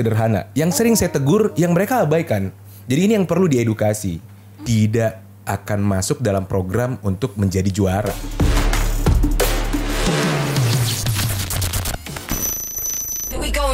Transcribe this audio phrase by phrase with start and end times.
[0.00, 0.48] sederhana.
[0.56, 2.48] Yang sering saya tegur, yang mereka abaikan.
[2.88, 4.18] Jadi ini yang perlu diedukasi.
[4.64, 8.16] Tidak akan masuk dalam program untuk menjadi juara.
[13.28, 13.70] Here we go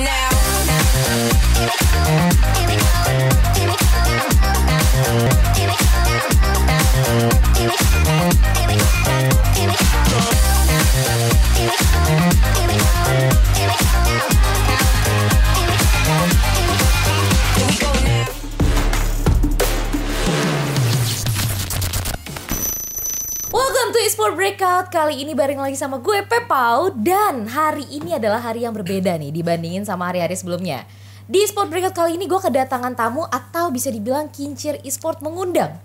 [24.27, 24.91] Esport Breakout.
[24.91, 26.91] Kali ini bareng lagi sama gue Pepau.
[26.91, 30.83] Dan hari ini adalah hari yang berbeda nih Dibandingin sama hari-hari sebelumnya.
[31.30, 35.79] Di Esport Breakout kali ini gue kedatangan tamu Atau bisa dibilang kincir esport mengundang.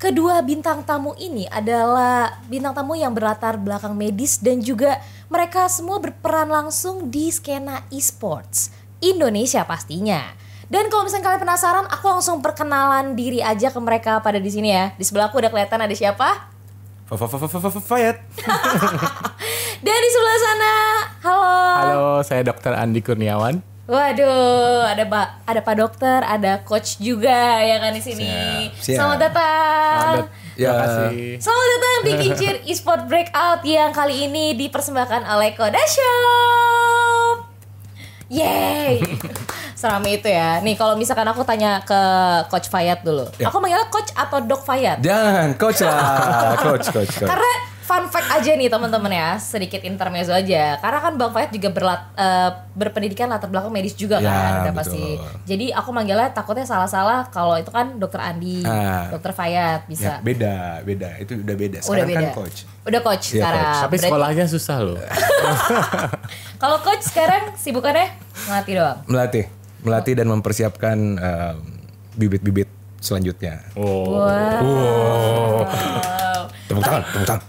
[0.00, 4.96] Kedua bintang tamu ini adalah bintang tamu yang berlatar belakang medis Dan juga
[5.28, 8.72] mereka semua berperan langsung di skena esports.
[9.04, 10.32] Indonesia pastinya.
[10.72, 14.72] Dan kalau misalnya kalian penasaran, aku langsung perkenalan diri aja ke mereka pada di sini
[14.72, 14.96] ya.
[14.96, 16.55] Di sebelahku udah kelihatan ada siapa?
[17.06, 18.16] Fayat.
[19.86, 20.72] Dan di sebelah sana,
[21.22, 21.54] halo.
[21.78, 22.74] Halo, saya Dr.
[22.74, 23.62] Andi Kurniawan.
[23.86, 28.26] Waduh, ada Pak, ada Pak Dokter, ada Coach juga ya kan di sini.
[28.74, 28.96] Siap, siap.
[28.98, 30.14] Selamat datang.
[30.18, 30.72] Ada- Ya.
[30.72, 31.28] Terima kasih.
[31.38, 37.15] Selamat datang di Kincir Esport Breakout yang kali ini dipersembahkan oleh Koda Shop.
[38.26, 38.98] Yeay.
[39.78, 40.58] Serame itu ya.
[40.64, 42.00] Nih kalau misalkan aku tanya ke
[42.50, 43.28] Coach Fayat dulu.
[43.38, 43.46] Ya.
[43.52, 44.98] Aku manggilnya Coach atau Dok Fayat?
[45.04, 46.56] Jangan, coach lah.
[46.64, 47.28] Coach, coach, coach.
[47.28, 47.50] Karena
[47.86, 50.74] fun fact aja nih teman-teman ya, sedikit intermezzo aja.
[50.76, 54.74] Karena kan Bang Fayat juga berlat, eh, berpendidikan latar belakang medis juga Ya, kan, udah
[54.74, 54.80] betul.
[54.82, 55.04] pasti.
[55.46, 59.06] Jadi aku manggilnya takutnya salah-salah kalau itu kan Dokter Andi, Ah.
[59.08, 60.12] Dokter Fayat Ya, bisa.
[60.20, 61.14] beda, beda.
[61.16, 61.78] Itu udah beda.
[61.78, 62.18] Udah Sekarang beda.
[62.18, 62.58] kan coach.
[62.82, 63.62] Udah coach Iya, sekarang.
[63.62, 63.78] coach.
[63.78, 64.98] Tapi Berarti- sekolahnya susah loh.
[66.62, 68.10] Kalau coach sekarang sibukannya
[68.44, 68.98] ngelatih doang.
[69.06, 69.44] Melatih,
[69.80, 71.56] melatih dan mempersiapkan em,
[72.14, 72.66] bibit-bibit
[72.98, 73.62] selanjutnya.
[73.72, 74.18] Oh.
[74.18, 76.15] Wow.
[76.76, 77.44] Tepuk tangan, tepuk tangan.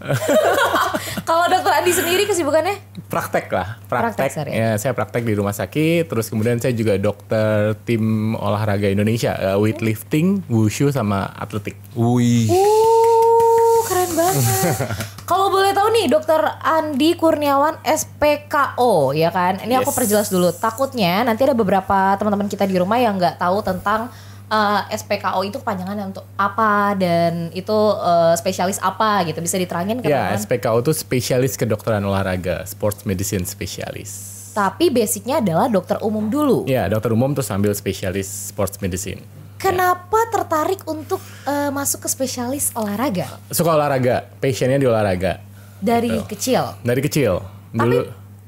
[1.27, 2.79] Kalau Dokter Andi sendiri kesibukannya?
[3.07, 4.47] Praktek lah, Praktek praktek.
[4.49, 6.07] ya, saya praktek di rumah sakit.
[6.07, 7.99] Terus kemudian saya juga dokter tim
[8.33, 11.75] olahraga Indonesia, eh, weightlifting, wushu sama atletik.
[11.93, 12.47] Wih.
[12.47, 14.43] Uh, keren banget.
[15.29, 19.59] Kalau boleh tahu nih, Dokter Andi Kurniawan SPKO, ya kan?
[19.59, 19.97] Ini aku Yes.
[19.97, 20.51] perjelas dulu.
[20.53, 24.07] Takutnya nanti ada beberapa teman-teman kita di rumah yang nggak tahu tentang
[24.47, 29.39] eh, SPKO itu kepanjangannya untuk apa dan itu eh, spesialis apa gitu.
[29.39, 30.41] Bisa diterangin ke Ya, teman-teman?
[30.41, 34.35] SPKO itu spesialis kedokteran olahraga, sports medicine spesialis.
[34.51, 36.65] Tapi basicnya adalah dokter umum dulu.
[36.65, 39.21] Ya, dokter umum terus ambil spesialis sports medicine.
[39.57, 45.41] Kenapa tertarik untuk eh, masuk ke spesialis olahraga Suka olahraga, passionnya di olahraga.
[45.77, 46.77] dari kecil?
[46.79, 47.41] Dari kecil.
[47.69, 47.97] Tapi Dulu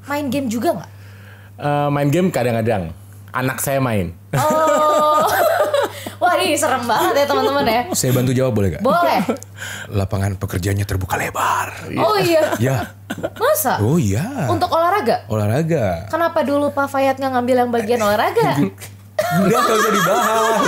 [0.04, 0.90] main game juga nggak?
[1.58, 2.90] eh, main game kadang-kadang.
[3.30, 4.10] Anak saya main.
[4.34, 4.99] Oh,
[6.50, 7.80] ini serem banget ya teman-teman ya.
[7.98, 8.82] Saya bantu jawab boleh gak?
[8.82, 9.20] Boleh.
[9.88, 11.86] Lapangan pekerjaannya terbuka lebar.
[11.94, 12.90] Oh iya, Ya.
[13.38, 13.78] masa?
[13.78, 14.50] Oh iya.
[14.50, 15.30] Untuk olahraga?
[15.30, 16.10] Olahraga.
[16.10, 18.58] Kenapa dulu Pak Fayat nggak ngambil yang bagian olahraga?
[19.20, 20.64] Udah gak usah dibahas.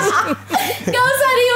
[0.93, 1.52] Gak usah dibahas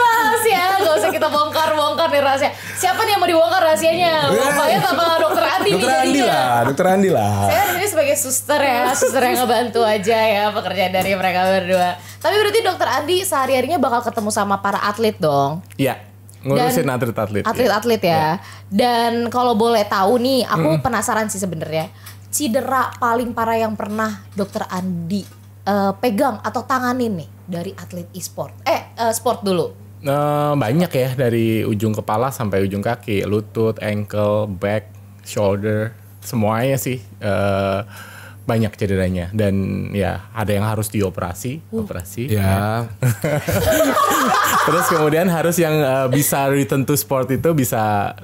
[0.97, 2.51] ya, usah kita bongkar-bongkar nih rahasia.
[2.81, 4.13] Siapa nih yang mau dibongkar rahasianya?
[4.33, 7.35] Pak Fayat apa Dokter Andi nih Dokter Andi lah, dokter Andi lah.
[7.53, 11.89] Saya di sini sebagai suster ya, suster yang ngebantu aja ya pekerjaan dari mereka berdua.
[12.01, 15.61] Tapi berarti Dokter Andi sehari-harinya bakal ketemu sama para atlet dong?
[15.77, 16.01] Iya,
[16.43, 17.43] ngurusin atlet-atlet.
[17.45, 17.51] ya.
[17.53, 18.27] Atlet-atlet ya.
[18.67, 21.93] Dan kalau boleh tahu nih, aku penasaran sih sebenarnya.
[22.33, 25.23] Cedera paling parah yang pernah Dokter Andi
[25.67, 28.67] eh, pegang atau tanganin nih dari atlet e-sport.
[28.67, 29.86] Eh, eh, sport dulu.
[30.05, 34.93] Eh, banyak ya dari ujung kepala sampai ujung kaki, lutut, ankle, back,
[35.25, 37.81] shoulder, semuanya sih eh,
[38.47, 39.33] banyak cederanya.
[39.33, 42.29] Dan ya ada yang harus dioperasi, operasi.
[42.29, 42.87] Ya,
[44.67, 48.15] Terus kemudian harus yang eh, bisa return to sport itu bisa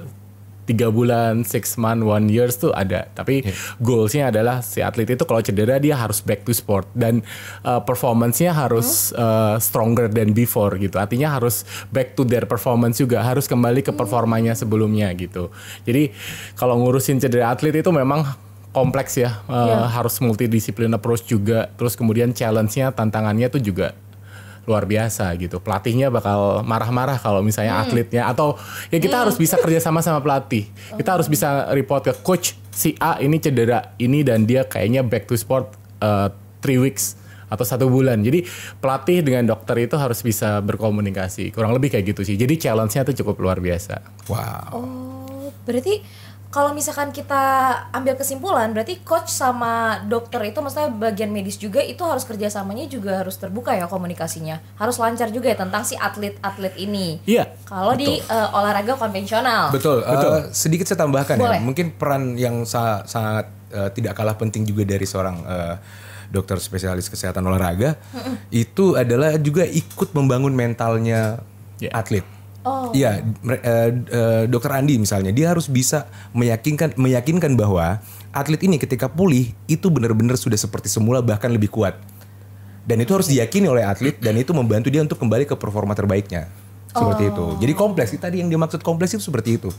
[0.63, 3.11] tiga bulan, six month, one years tuh ada.
[3.11, 3.43] Tapi
[3.77, 7.19] goalsnya adalah si atlet itu kalau cedera dia harus back to sport dan
[7.61, 10.95] eh, performance-nya harus eh, stronger than before gitu.
[10.95, 15.51] Artinya harus back to their performance juga, harus kembali ke performanya sebelumnya gitu.
[15.83, 16.15] Jadi
[16.55, 18.23] kalau ngurusin cedera atlet itu memang
[18.71, 19.85] kompleks ya, Eh, Iya.
[19.91, 21.69] harus multidisiplin approach juga.
[21.77, 23.93] Terus kemudian challenge-nya, tantangannya tuh juga
[24.63, 25.59] luar biasa gitu.
[25.59, 28.55] Pelatihnya bakal marah-marah kalau misalnya atletnya atau
[28.87, 30.67] ya kita harus bisa kerja sama sama pelatih.
[30.95, 35.27] Kita harus bisa report ke coach si A ini cedera ini dan dia kayaknya back
[35.27, 36.31] to sport uh,
[36.63, 37.19] three weeks
[37.51, 38.23] atau satu bulan.
[38.25, 38.47] Jadi
[38.81, 41.53] pelatih dengan dokter itu harus bisa berkomunikasi.
[41.53, 42.33] Kurang lebih kayak gitu sih.
[42.33, 44.01] Jadi challenge-nya tuh cukup luar biasa.
[44.31, 44.73] wow.
[44.73, 46.01] Oh, berarti
[46.53, 47.41] kalau misalkan kita
[47.89, 49.73] ambil kesimpulan berarti coach sama
[50.03, 54.95] dokter itu maksudnya bagian medis juga itu harus kerjasamanya juga harus terbuka ya komunikasinya harus
[54.95, 57.57] lancar juga ya tentang si atlet-atlet ini Iya.
[57.65, 60.05] kalau di eh, olahraga konvensional Betul.
[60.05, 61.57] eh, sedikit saya tambahkan Boleh.
[61.57, 61.65] ya.
[61.65, 65.75] Mungkin peran yang sa- sangat eh, tidak kalah penting juga dari seorang eh,
[66.29, 67.97] dokter spesialis kesehatan olahraga
[68.49, 71.41] itu adalah juga ikut membangun mentalnya
[71.77, 71.89] Ya.
[71.91, 72.23] atlet.
[72.63, 72.95] Oh.
[72.95, 77.99] Iya, eh, eh, dokter Andi misalnya dia harus bisa meyakinkan meyakinkan bahwa
[78.31, 81.99] atlet ini ketika pulih itu benar-benar sudah seperti semula bahkan lebih kuat.
[82.83, 86.47] Dan itu harus diyakini oleh atlet dan itu membantu dia untuk kembali ke performa terbaiknya.
[86.93, 87.45] Seperti itu.
[87.57, 88.13] Jadi kompleks.
[88.15, 89.69] Tadi yang dimaksud kompleks itu seperti itu.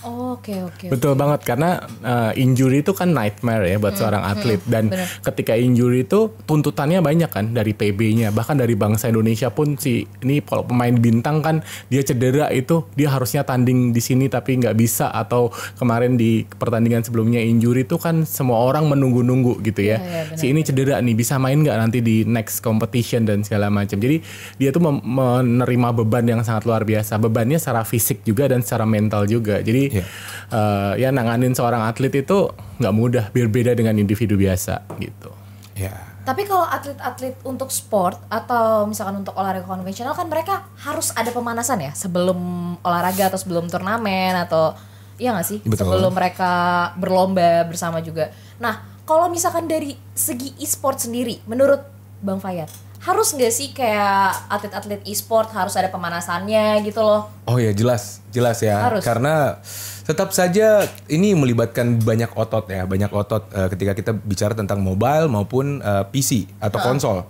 [0.00, 4.60] Oh, oke oke Betul banget karena uh, injury itu kan nightmare ya buat seorang atlet
[4.64, 5.06] dan bener.
[5.20, 10.40] ketika injury itu tuntutannya banyak kan dari PB-nya bahkan dari bangsa Indonesia pun si ini
[10.40, 11.60] kalau pemain bintang kan
[11.92, 17.04] dia cedera itu dia harusnya tanding di sini tapi nggak bisa atau kemarin di pertandingan
[17.04, 19.98] sebelumnya injury itu kan semua orang menunggu-nunggu gitu ya.
[20.00, 23.68] iya, benar, si ini cedera nih bisa main nggak nanti di next competition dan segala
[23.68, 23.98] macam.
[23.98, 24.22] Jadi
[24.56, 27.18] dia tuh menerima beban yang sangat luar biasa.
[27.18, 29.60] Bebannya secara fisik juga dan secara mental juga.
[29.60, 30.04] Jadi Iya.
[30.50, 35.34] eh, ya nanganin seorang atlet itu nggak mudah, berbeda dengan individu biasa gitu.
[35.74, 35.94] Ya.
[36.20, 41.80] Tapi kalau atlet-atlet untuk sport atau misalkan untuk olahraga konvensional kan mereka harus ada pemanasan
[41.80, 42.38] ya sebelum
[42.86, 44.76] olahraga atau sebelum turnamen atau
[45.16, 45.88] iya nggak sih Betul.
[45.88, 46.52] sebelum mereka
[47.00, 48.30] berlomba bersama juga.
[48.60, 51.82] Nah kalau misalkan dari segi e-sport sendiri, menurut
[52.22, 52.70] Bang Fayat
[53.00, 57.32] harus nggak sih kayak atlet-atlet e-sport harus ada pemanasannya gitu loh?
[57.48, 58.76] Oh ya jelas, jelas ya.
[58.76, 59.00] Harus.
[59.00, 59.56] Karena
[60.04, 65.32] tetap saja ini melibatkan banyak otot ya, banyak otot eh, ketika kita bicara tentang mobile
[65.32, 67.24] maupun eh, PC atau konsol.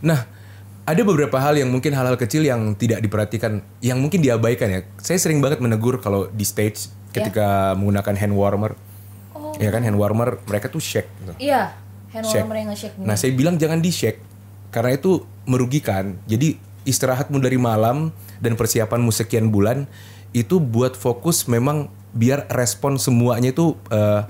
[0.00, 0.24] Nah,
[0.88, 4.80] ada beberapa hal yang mungkin hal-hal kecil yang tidak diperhatikan, yang mungkin diabaikan ya.
[4.96, 8.72] Saya sering banget menegur kalau di stage ketika menggunakan hand warmer.
[9.60, 11.52] Ya kan hand warmer mereka tuh shake gitu.
[11.52, 11.76] Iya,
[12.16, 12.48] hand Shake.
[12.48, 12.96] warmer yang nge-shake.
[12.96, 14.31] Nah, saya bilang jangan di shake
[14.72, 16.16] karena itu merugikan.
[16.26, 16.56] Jadi
[16.88, 18.10] istirahatmu dari malam
[18.42, 19.86] dan persiapanmu sekian bulan
[20.32, 24.24] itu buat fokus memang biar respon semuanya itu eh,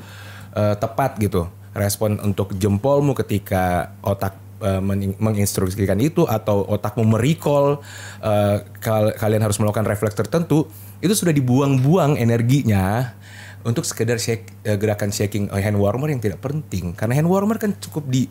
[0.59, 1.49] eh, tepat gitu.
[1.73, 7.81] Respon untuk jempolmu ketika otak eh, men- menginstruksikan itu atau otakmu merecall
[8.21, 10.69] eh, kal- kalian harus melakukan refleks tertentu
[11.01, 13.15] itu sudah dibuang-buang energinya
[13.63, 17.75] untuk sekedar shake, eh, gerakan shaking hand warmer yang tidak penting karena hand warmer kan
[17.79, 18.27] cukup di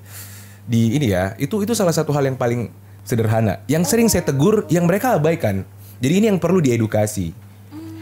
[0.72, 2.72] di ini ya itu itu salah satu hal yang paling
[3.04, 3.60] sederhana.
[3.68, 5.68] Yang sering saya tegur yang mereka abaikan.
[6.00, 7.36] Jadi ini yang perlu diedukasi.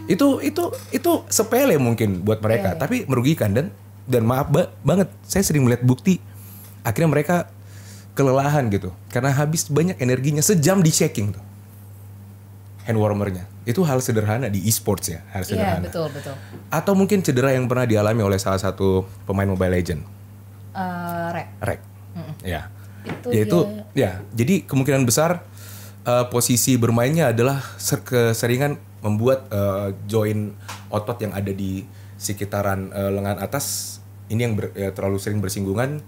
[0.05, 3.49] Itu itu itu sepele mungkin buat mereka tapi merugikan.
[3.49, 3.65] Dan
[4.05, 6.21] dan maaf ba- banget saya sering melihat bukti.
[6.81, 7.49] Akhirnya mereka
[8.13, 8.93] kelelahan gitu.
[9.07, 11.43] Karena habis banyak energinya sejam di shaking tuh.
[12.83, 13.45] Hand warmernya.
[13.63, 15.85] Itu hal sederhana di e-sports ya hal Iya sederhana.
[15.85, 16.33] betul betul.
[16.69, 20.01] atau mungkin cedera yang pernah dialami oleh salah satu pemain Mobile Legend,
[20.69, 21.47] Eh, rek.
[21.59, 21.79] Rek.
[22.41, 22.71] Ya.
[23.01, 25.43] Itu Yaitu dia- ya, jadi kemungkinan besar
[26.01, 30.51] eh, posisi bermainnya adalah ser- keseringan membuat eh, join
[30.87, 31.83] otot yang ada di
[32.15, 33.97] sekitaran eh, lengan atas
[34.27, 36.03] ini yang ber- ya, terlalu sering bersinggungan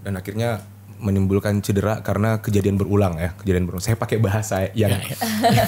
[0.00, 0.64] dan akhirnya
[0.96, 3.80] menimbulkan cedera karena kejadian berulang ya, kejadian berulang.
[3.80, 5.64] Saya pakai bahasa yang Gak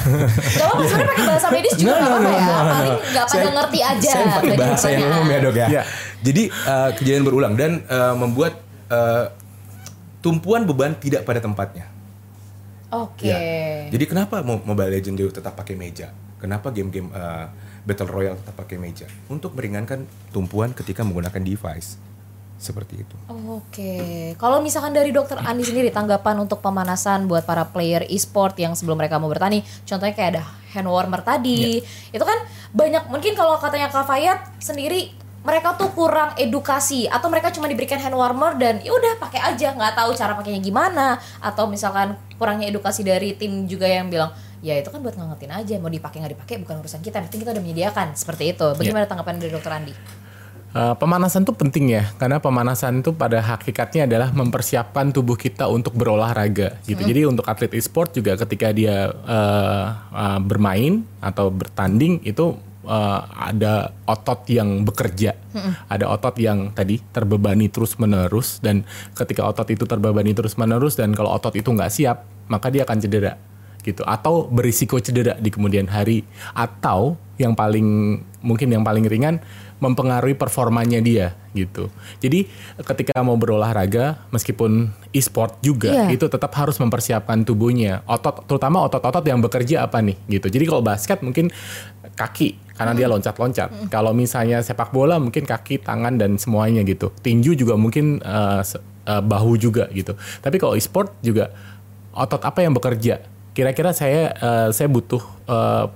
[0.60, 2.44] apa-apa sebenarnya pakai bahasa medis juga No, gak no, apa-apa no, ya.
[2.44, 2.68] no, no, no.
[2.68, 4.10] Paling gak pada ngerti aja.
[4.12, 5.66] Saya pakai bahasa yang umum ya dok ya.
[5.68, 5.82] Iya.
[6.20, 9.24] Jadi uh, kejadian berulang dan uh, membuat uh,
[10.22, 11.90] tumpuan beban tidak pada tempatnya.
[12.94, 13.26] Oke.
[13.26, 13.38] Ya.
[13.90, 16.14] Jadi kenapa Mo- Mobile Legends juga tetap pakai meja?
[16.38, 17.50] Kenapa game-game uh,
[17.82, 19.10] Battle Royale tetap pakai meja?
[19.26, 21.98] Untuk meringankan tumpuan ketika menggunakan device.
[22.62, 23.16] Seperti itu.
[23.50, 23.94] Oke,
[24.38, 29.02] kalau misalkan dari dokter Andi sendiri tanggapan untuk pemanasan buat para player e-sport yang sebelum
[29.02, 31.82] mereka mau bertani, contohnya kayak ada hand warmer tadi,
[32.14, 32.38] itu kan
[32.70, 35.10] banyak mungkin kalau katanya Kak Fayat sendiri
[35.42, 39.74] mereka tuh kurang edukasi atau mereka cuma diberikan hand warmer dan ya udah pakai aja
[39.74, 44.30] nggak tahu cara pakainya gimana atau misalkan kurangnya edukasi dari tim juga yang bilang
[44.62, 47.50] ya itu kan buat ngangetin aja mau dipakai nggak dipakai bukan urusan kita, penting kita
[47.50, 48.66] udah menyediakan seperti itu.
[48.78, 49.94] Bagaimana tanggapan dari dokter Andi?
[50.72, 55.92] Uh, pemanasan itu penting ya, karena pemanasan itu pada hakikatnya adalah mempersiapkan tubuh kita untuk
[55.92, 57.02] berolahraga gitu.
[57.04, 62.56] Jadi untuk atlet e-sport juga ketika dia uh, uh, bermain atau bertanding itu
[62.86, 65.34] uh, ada otot yang bekerja,
[65.88, 71.14] ada otot yang tadi terbebani terus menerus dan ketika otot itu terbebani terus menerus dan
[71.14, 73.34] kalau otot itu nggak siap maka dia akan cedera.
[73.82, 76.22] gitu atau berisiko cedera di kemudian hari
[76.54, 79.42] atau yang paling mungkin yang paling ringan
[79.82, 81.90] mempengaruhi performanya dia gitu.
[82.22, 82.46] Jadi
[82.86, 86.14] ketika mau berolahraga meskipun e-sport juga Iya.
[86.14, 88.06] itu tetap harus mempersiapkan tubuhnya.
[88.06, 90.46] Otot terutama otot-otot yang bekerja apa nih gitu.
[90.46, 91.50] Jadi kalau basket mungkin
[92.10, 93.68] kaki karena dia loncat-loncat.
[93.88, 97.14] Kalau misalnya sepak bola mungkin kaki, tangan dan semuanya gitu.
[97.16, 98.18] Tinju juga mungkin
[98.60, 100.12] se- eh, bahu juga gitu.
[100.38, 101.54] Tapi kalau e-sport juga
[102.12, 103.22] otot apa yang bekerja?
[103.52, 105.86] Kira-kira saya eh, saya butuh eh,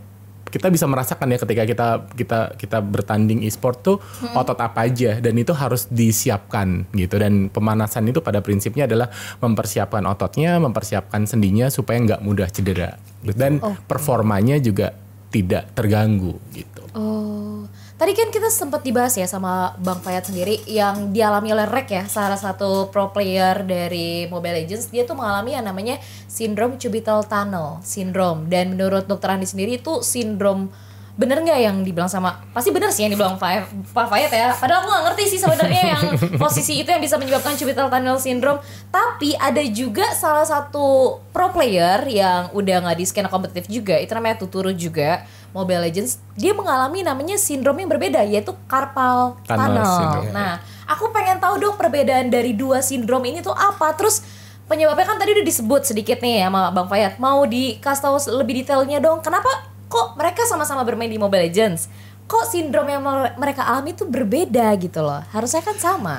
[0.47, 3.97] kita bisa merasakan ya ketika kita kita kita bertanding e-sport tuh
[4.33, 10.07] otot apa aja dan itu harus disiapkan gitu dan pemanasan itu pada prinsipnya adalah mempersiapkan
[10.07, 12.95] ototnya, mempersiapkan sendinya supaya nggak mudah cedera
[13.35, 14.95] dan performanya juga
[15.31, 16.87] tidak terganggu gitu.
[16.97, 17.69] Oh,
[18.01, 22.05] tadi kan kita sempat dibahas ya sama Bang Fayat sendiri yang dialami oleh Rek ya,
[22.09, 24.89] salah satu pro player dari Mobile Legends.
[24.89, 28.49] Dia tuh mengalami yang namanya sindrom cubital tunnel syndrome.
[28.49, 30.73] Dan menurut dokter Andi sendiri itu sindrom
[31.17, 34.53] bener nggak yang dibilang sama pasti bener sih yang dibilang Pak Fayat ya.
[34.53, 36.03] Padahal aku nggak ngerti sih sebenarnya yang
[36.43, 38.61] posisi itu yang bisa menyebabkan cubital tunnel syndrome.
[38.93, 44.13] Tapi ada juga salah satu pro player yang udah nggak di skena kompetitif juga itu
[44.13, 45.25] namanya Tuturu juga
[45.57, 46.21] Mobile Legends.
[46.37, 50.31] Dia mengalami namanya sindrom yang berbeda yaitu carpal Tunnel tunnel, syndrome.
[50.37, 53.97] nah aku pengen tahu dong perbedaan dari dua sindrom ini tuh apa.
[53.97, 54.21] Terus
[54.69, 59.01] penyebabnya kan tadi udah disebut sedikit nih sama Bang Fayat mau dikasih tahu lebih detailnya
[59.01, 61.87] dong kenapa kok mereka sama-sama bermain di Mobile Legends?
[62.27, 65.23] Kok sindrom yang mer- mereka alami itu berbeda gitu loh?
[65.31, 66.17] Harusnya kan sama.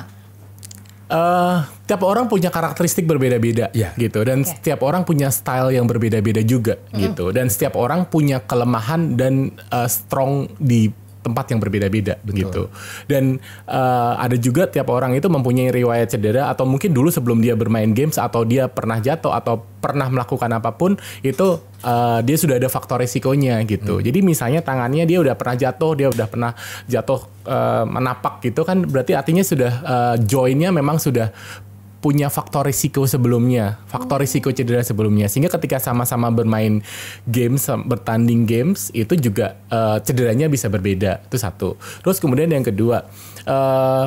[1.08, 1.58] Eh
[1.88, 3.96] tiap orang punya karakteristik berbeda-beda Iya.
[3.96, 4.20] gitu.
[4.24, 7.32] Dan setiap orang punya style yang berbeda-beda juga gitu.
[7.32, 12.70] Dan setiap orang punya kelemahan dan eh, strong di tempat yang berbeda-beda begitu.
[13.10, 17.58] Dan eh, ada juga tiap orang itu mempunyai riwayat cedera atau mungkin dulu sebelum dia
[17.58, 22.56] bermain games atau dia pernah jatuh atau pernah melakukan apa pun itu eh, dia sudah
[22.58, 23.98] ada faktor resikonya gitu.
[23.98, 26.52] Jadi misalnya tangannya dia udah pernah jatuh dia udah pernah
[26.86, 31.30] jatuh eh, menapak gitu kan berarti artinya sudah eh, joinnya memang sudah
[31.98, 36.78] punya faktor risiko sebelumnya, faktor risiko cedera sebelumnya, sehingga ketika sama-sama bermain
[37.26, 41.26] games, bertanding games itu juga eh, cederanya bisa berbeda.
[41.26, 41.74] Itu satu.
[42.06, 43.02] Terus kemudian yang kedua,
[43.42, 44.06] eh,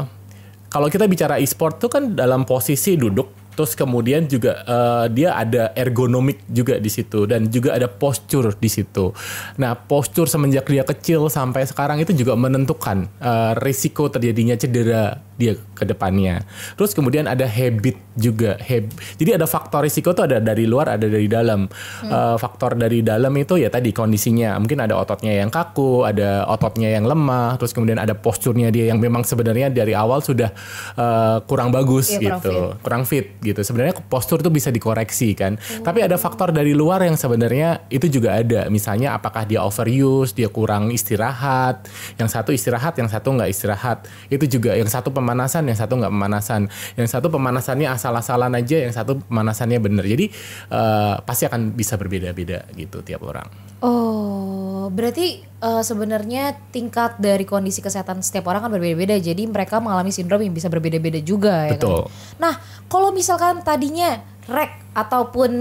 [0.71, 3.43] kalau kita bicara e-sport tuh kan dalam posisi duduk.
[3.51, 8.71] Terus kemudian juga eh, dia ada ergonomik juga di situ dan juga ada postur di
[8.71, 9.11] situ.
[9.59, 15.53] Nah, postur semenjak dia kecil sampai sekarang itu juga menentukan eh, risiko terjadinya cedera dia
[15.73, 16.45] ke depannya.
[16.77, 18.61] Terus kemudian ada habit juga.
[18.61, 21.65] Hab- Jadi ada faktor risiko tuh ada dari luar, ada dari dalam.
[22.05, 24.53] Eh, faktor dari dalam itu ya tadi kondisinya.
[24.61, 29.01] Mungkin ada ototnya yang kaku, ada ototnya yang lemah, terus kemudian ada posturnya dia yang
[29.01, 30.53] memang sebenarnya dari awal sudah
[30.93, 32.55] eh, kurang bagus kurang gitu,
[32.85, 33.65] kurang fit gitu.
[33.65, 35.57] Sebenarnya postur tuh bisa dikoreksi kan.
[35.81, 38.67] Tapi ada faktor dari luar yang sebenarnya itu juga ada.
[38.67, 41.87] Misalnya apakah dia overuse, dia kurang istirahat,
[42.19, 44.05] yang satu istirahat, yang satu nggak istirahat.
[44.27, 46.61] Itu juga yang satu pemanasan, yang satu nggak pemanasan.
[46.99, 50.03] Yang satu pemanasannya asal-asalan aja, yang satu pemanasannya bener.
[50.03, 50.27] Jadi
[50.67, 53.47] eh, pasti akan bisa berbeda-beda gitu tiap orang.
[53.79, 59.15] Oh, berarti eh, sebenarnya tingkat dari kondisi kesehatan setiap orang kan berbeda-beda.
[59.15, 62.05] Jadi mereka mengalami sindrom yang bisa berbeda-beda juga ya Betul.
[62.05, 62.11] kan.
[62.37, 62.53] Nah,
[62.91, 64.21] kalau misalkan tadinya
[64.51, 65.51] Rek ataupun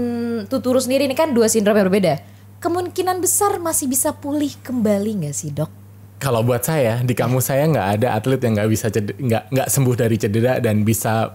[0.49, 2.19] Tuturu sendiri ini kan dua sindrom yang berbeda.
[2.61, 5.80] Kemungkinan besar masih bisa pulih kembali nggak sih, Dok?
[6.21, 9.95] Kalau buat saya di kampus saya nggak ada atlet yang nggak bisa nggak nggak sembuh
[9.97, 11.33] dari cedera dan bisa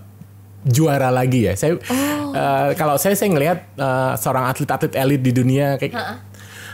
[0.62, 1.58] juara lagi ya.
[1.58, 1.74] Saya
[2.30, 6.22] eh, kalau saya saya ngelihat eh, seorang atlet-atlet elit di dunia kayak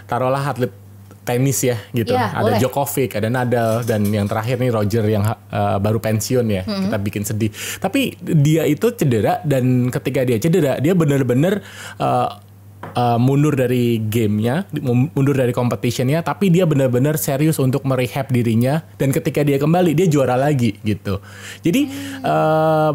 [0.04, 0.72] taruhlah atlet
[1.22, 2.12] tenis ya gitu.
[2.12, 2.58] Iya, ada boleh.
[2.58, 6.62] Djokovic, ada Nadal dan yang terakhir nih Roger yang eh, baru pensiun ya.
[6.68, 7.50] Kita bikin sedih.
[7.80, 11.62] Tapi dia itu cedera dan ketika dia cedera dia benar-benar
[11.96, 12.28] eh,
[12.82, 14.66] eh, mundur dari gamenya,
[15.14, 20.06] mundur dari competitionnya, tapi dia benar-benar serius untuk merehab dirinya dan ketika dia kembali dia
[20.10, 21.22] juara lagi gitu.
[21.62, 21.88] Jadi
[22.22, 22.92] eh,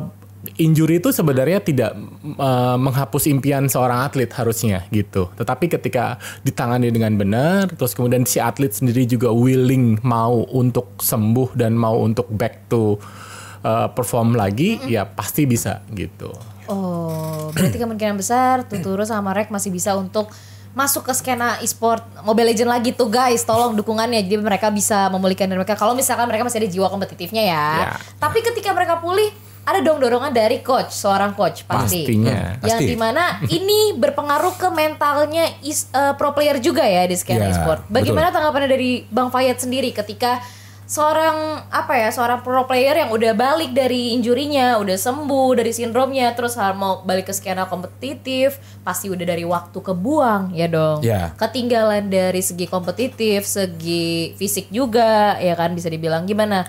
[0.56, 1.92] injury itu sebenarnya tidak
[2.24, 5.28] eh, menghapus impian seorang atlet harusnya gitu.
[5.36, 6.16] Tetapi ketika
[6.48, 12.00] ditangani dengan benar, terus kemudian si atlet sendiri juga willing mau untuk sembuh dan mau
[12.00, 12.96] untuk back to
[13.68, 16.57] eh, perform lagi, ya pasti bisa gitu.
[16.68, 20.28] Oh, berarti kemungkinan besar Tuturu sama Rek masih bisa untuk
[20.78, 23.42] masuk ke skena e-sport Mobile Legend lagi tuh guys.
[23.42, 25.74] Tolong dukungannya jadi mereka bisa memulihkan diri mereka.
[25.74, 27.68] Kalau misalkan mereka masih ada jiwa kompetitifnya ya.
[27.82, 27.92] Ya.
[28.22, 29.34] Tapi ketika mereka pulih
[29.68, 32.08] ada dong dorongan dari coach, seorang coach pasti.
[32.08, 32.56] Pastinya.
[32.64, 32.86] Yang Pasti.
[32.88, 37.52] di mana ini berpengaruh ke mentalnya is- eh, pro player juga ya di skena Ya,
[37.52, 37.84] e-sport.
[37.92, 40.40] Bagaimana tanggapannya dari Bang Fayat sendiri ketika
[40.88, 46.32] seorang apa ya seorang pro player yang udah balik dari injurinya udah sembuh dari sindromnya
[46.32, 48.56] terus mau balik ke skena kompetitif
[48.88, 51.36] pasti udah dari waktu kebuang ya dong Ya.
[51.36, 56.64] ketinggalan dari segi kompetitif segi fisik juga ya kan bisa dibilang gimana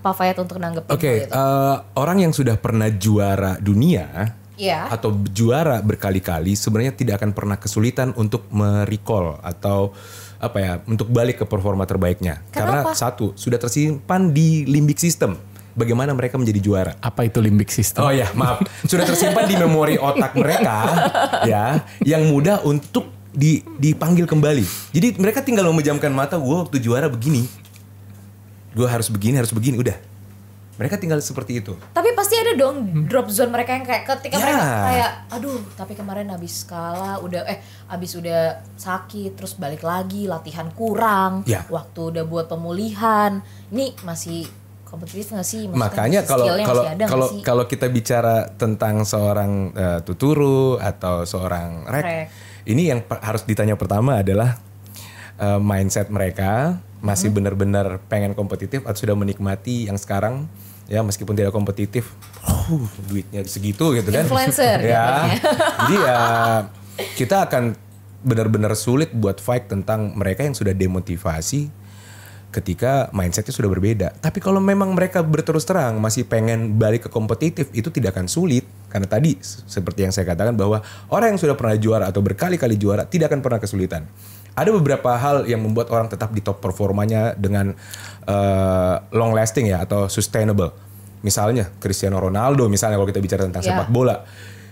[0.00, 1.32] Pak Fayat untuk nanggepin Oke, hal itu?
[1.36, 4.88] eh, orang yang sudah pernah juara dunia Iya.
[4.92, 9.92] atau juara berkali-kali sebenarnya tidak akan pernah kesulitan untuk merecall atau
[10.40, 12.40] apa ya, untuk balik ke performa terbaiknya.
[12.48, 12.96] Karena Kenapa?
[12.96, 15.36] satu, sudah tersimpan di limbic system
[15.76, 16.92] bagaimana mereka menjadi juara.
[17.04, 18.02] Apa itu limbic system?
[18.02, 18.64] Oh ya, maaf.
[18.88, 20.76] Sudah tersimpan di memori otak mereka
[21.44, 24.64] ya, yang mudah untuk di, dipanggil kembali.
[24.90, 27.46] Jadi mereka tinggal memejamkan mata, gue waktu juara begini.
[28.74, 29.96] Gue harus begini, harus begini, udah.
[30.80, 31.76] Mereka tinggal seperti itu.
[31.92, 34.42] Tapi pasti ada dong drop zone mereka yang kayak ketika Hmm.
[34.42, 34.48] Ya.
[34.50, 38.40] mereka kayak aduh tapi kemarin habis kalah udah eh habis udah
[38.74, 41.68] sakit terus balik lagi latihan kurang Ya.
[41.68, 44.48] waktu udah buat pemulihan ini masih
[44.82, 50.74] kompetitif nggak sih Maksudnya Makanya kalau kalau kalau kalau kita bicara tentang seorang eh, tuturu
[50.76, 52.26] atau seorang rek, Rek.
[52.66, 54.56] ini yang per- harus ditanya pertama adalah
[55.36, 57.36] eh, mindset mereka masih Hmm.
[57.38, 60.48] benar-benar pengen kompetitif atau sudah menikmati yang sekarang
[60.90, 62.10] ya meskipun tidak kompetitif,
[62.42, 64.26] uh, duitnya segitu gitu kan?
[64.26, 65.30] Influencer ya.
[65.86, 66.20] Jadi ya
[67.14, 67.78] kita akan
[68.20, 71.72] benar-benar sulit buat fight tentang mereka yang sudah demotivasi
[72.50, 74.10] ketika mindsetnya sudah berbeda.
[74.18, 78.66] Tapi kalau memang mereka berterus terang masih pengen balik ke kompetitif itu tidak akan sulit
[78.90, 80.82] karena tadi seperti yang saya katakan bahwa
[81.14, 84.02] orang yang sudah pernah juara atau berkali-kali juara tidak akan pernah kesulitan.
[84.58, 87.78] Ada beberapa hal yang membuat orang tetap di top performanya dengan
[88.26, 90.72] eh, long lasting ya atau sustainable.
[91.20, 93.76] Misalnya Cristiano Ronaldo misalnya kalau kita bicara tentang Ya.
[93.76, 94.24] sepak bola.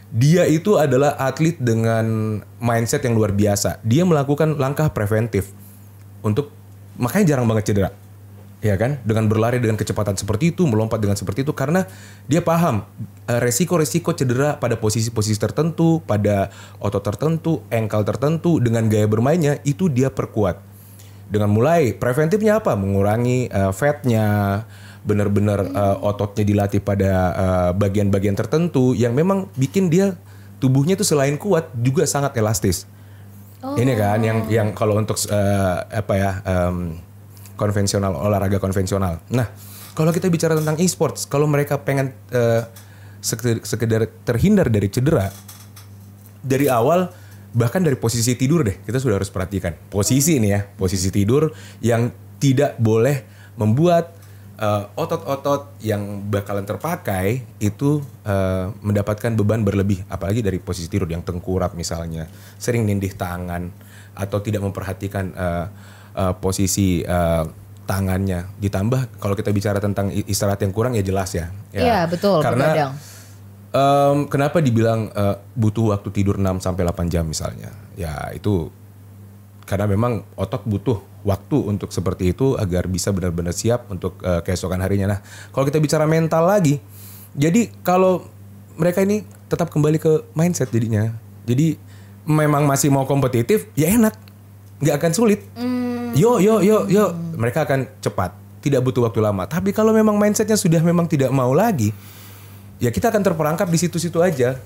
[0.09, 3.85] Dia itu adalah atlet dengan mindset yang luar biasa.
[3.85, 5.53] Dia melakukan langkah preventif
[6.25, 6.49] untuk
[6.97, 7.93] makanya jarang banget cedera.
[8.59, 8.99] Ya kan?
[9.07, 11.87] Dengan berlari dengan kecepatan seperti itu, melompat dengan seperti itu karena
[12.27, 12.83] dia paham
[13.31, 16.51] eh, resiko-resiko cedera pada posisi-posisi tertentu, pada
[16.83, 20.68] otot tertentu, ankle tertentu dengan gaya bermainnya itu dia perkuat.
[21.29, 22.73] Dengan mulai preventifnya apa?
[22.73, 24.65] Mengurangi eh, fatnya,
[25.09, 30.13] benar-benar eh, ototnya dilatih pada eh, bagian-bagian tertentu yang memang bikin dia
[30.61, 32.85] tubuhnya itu selain kuat juga sangat elastis.
[33.59, 36.95] Ini kan yang yang kalau untuk eh, apa ya em,
[37.59, 39.19] konvensional olahraga konvensional.
[39.35, 39.51] Nah,
[39.99, 42.15] kalau kita bicara tentang e-sports, kalau mereka pengen
[43.19, 45.35] sekedar, sekedar terhindar dari cedera
[46.39, 47.11] dari awal
[47.59, 51.51] bahkan dari posisi tidur deh kita sudah harus perhatikan posisi ini ya posisi tidur
[51.83, 53.27] yang tidak boleh
[53.59, 54.15] membuat
[54.63, 61.27] eh, otot-otot yang bakalan terpakai itu eh, mendapatkan beban berlebih apalagi dari posisi tidur yang
[61.27, 62.31] tengkurap misalnya
[62.63, 63.75] sering nindih tangan
[64.15, 65.67] atau tidak memperhatikan eh,
[66.15, 67.45] eh, posisi eh,
[67.89, 71.81] tangannya ditambah kalau kita bicara tentang istirahat yang kurang ya jelas ya, ya.
[71.83, 72.93] Iya, betul, karena begadang.
[73.69, 77.69] Em, kenapa dibilang eh, butuh waktu tidur 6 sampai 8 jam misalnya?
[78.01, 78.73] Ya itu
[79.69, 84.81] karena memang otot butuh waktu untuk seperti itu agar bisa benar-benar siap untuk eh, keesokan
[84.81, 85.13] harinya.
[85.13, 85.21] Nah,
[85.53, 86.81] kalau kita bicara mental lagi,
[87.37, 88.25] jadi kalau
[88.81, 91.13] mereka ini tetap kembali ke mindset jadinya.
[91.45, 91.77] Jadi
[92.25, 94.17] memang masih mau kompetitif, ya enak,
[94.81, 95.45] nggak akan sulit.
[96.17, 98.33] Yo yo yo yo, mereka akan cepat,
[98.65, 99.45] tidak butuh waktu lama.
[99.45, 101.93] Tapi kalau memang mindsetnya sudah memang tidak mau lagi,
[102.79, 104.59] ya kita akan terperangkap di situ-situ aja.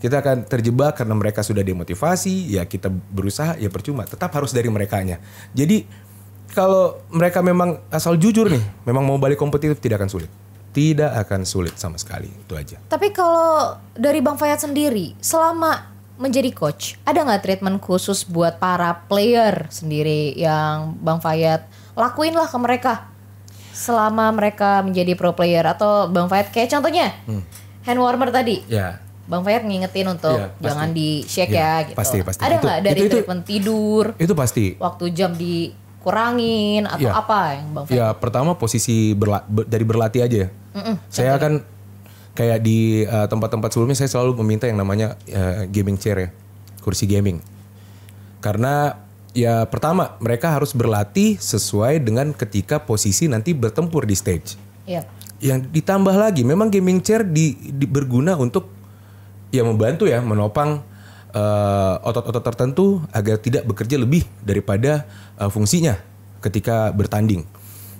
[0.00, 4.72] Kita akan terjebak karena mereka sudah demotivasi, ya kita berusaha ya percuma, tetap harus dari
[4.72, 5.20] merekanya.
[5.52, 5.84] Jadi
[6.56, 10.30] kalau mereka memang asal jujur nih, memang mau balik kompetitif tidak akan sulit.
[10.72, 12.80] Tidak akan sulit sama sekali, itu aja.
[12.88, 19.04] Tapi kalau dari Bang Fayat sendiri, selama menjadi coach, ada nggak treatment khusus buat para
[19.04, 23.09] player sendiri yang Bang Fayat lakuin lah ke mereka
[23.70, 27.14] selama mereka menjadi pro player atau Bang Fayat kayak contohnya
[27.80, 29.00] hand warmer tadi, Ya.
[29.24, 30.58] Bang Fayat ngingetin untuk pasti.
[30.60, 31.96] jangan di shake Iya, ya gitu.
[31.96, 32.40] pasti, pasti.
[32.40, 34.74] Ada Itu- nggak dari itu- itu- treatment tidur, Itu pasti.
[34.76, 37.12] waktu jam dikurangin atau Iya.
[37.14, 37.94] apa yang Bang Fayat?
[37.94, 40.38] Ya pertama posisi berla- ber- dari berlatih aja.
[40.40, 40.48] ya.
[41.06, 41.62] Saya akan
[42.32, 46.28] kayak di uh, tempat-tempat sebelumnya saya selalu meminta yang namanya uh, gaming chair ya,
[46.78, 47.38] kursi gaming.
[48.38, 48.96] Karena
[49.30, 54.58] ya pertama mereka harus berlatih sesuai dengan ketika posisi nanti bertempur di stage.
[54.86, 55.06] Iya.
[55.40, 58.68] Yang ditambah lagi memang gaming chair di, di- berguna untuk
[59.48, 60.82] ya membantu ya menopang
[61.32, 65.06] uh, otot-otot tertentu agar tidak bekerja lebih daripada
[65.38, 65.96] uh, fungsinya
[66.40, 67.44] ketika bertanding.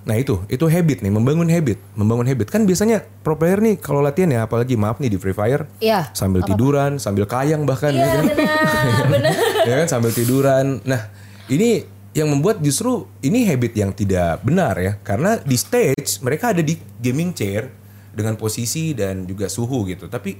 [0.01, 2.49] Nah itu, itu habit nih, membangun habit, membangun habit.
[2.49, 6.09] Kan biasanya pro player nih kalau latihan ya, apalagi maaf nih di Free Fire, Iya.
[6.17, 8.25] sambil tiduran, sambil kayang bahkan, Iya ya kan?
[8.25, 9.35] benar, benar.
[9.69, 10.81] ya kan sambil tiduran.
[10.89, 11.13] Nah
[11.51, 11.71] ini
[12.11, 14.93] yang membuat justru ini habit yang tidak benar ya.
[15.03, 17.71] Karena di stage mereka ada di gaming chair
[18.11, 20.11] dengan posisi dan juga suhu gitu.
[20.11, 20.35] Tapi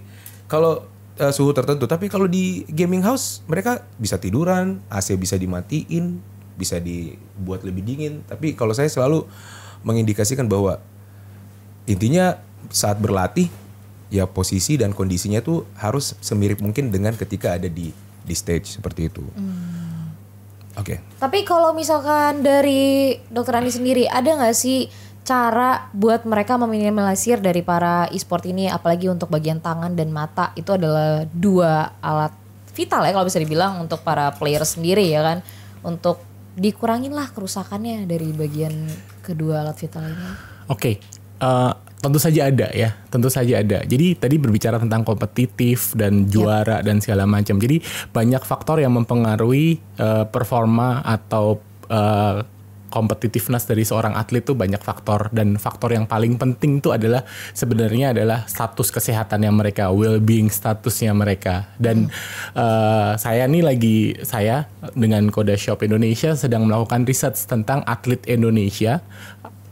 [0.51, 0.83] kalau
[1.19, 6.19] eh, suhu tertentu tapi kalau di gaming house mereka bisa tiduran AC bisa dimatiin
[6.59, 8.27] bisa dibuat lebih dingin.
[8.27, 9.25] Tapi kalau saya selalu
[9.87, 10.83] mengindikasikan bahwa
[11.87, 13.49] intinya saat berlatih
[14.11, 19.09] ya posisi dan kondisinya tuh harus semirip mungkin dengan ketika ada di di stage seperti
[19.09, 19.25] itu.
[20.81, 20.97] Oke.
[21.21, 24.89] Tapi kalau misalkan dari dokter Andi sendiri ada nggak sih
[25.21, 30.73] cara buat mereka meminimalisir dari para e-sport ini apalagi untuk bagian tangan dan mata itu
[30.73, 32.33] adalah dua alat
[32.73, 35.39] vital ya kalau bisa dibilang untuk para player sendiri ya kan
[35.85, 36.25] untuk
[36.57, 38.73] dikurangin lah kerusakannya dari bagian
[39.23, 40.29] kedua alat vital ini.
[40.67, 40.99] Oke,
[41.39, 43.85] eh, tentu saja ada ya, tentu saja ada.
[43.85, 47.61] Jadi tadi berbicara tentang kompetitif dan juara dan segala macam.
[47.61, 51.61] Jadi banyak faktor yang mempengaruhi eh, performa atau
[52.91, 57.23] competitiveness dari seorang atlet tuh banyak faktor dan faktor yang paling penting itu adalah
[57.55, 61.71] sebenarnya adalah status kesehatan yang mereka, well-being statusnya mereka.
[61.79, 62.11] Dan
[62.55, 69.03] eh, saya nih lagi saya dengan Koda Shop Indonesia sedang melakukan riset tentang atlet Indonesia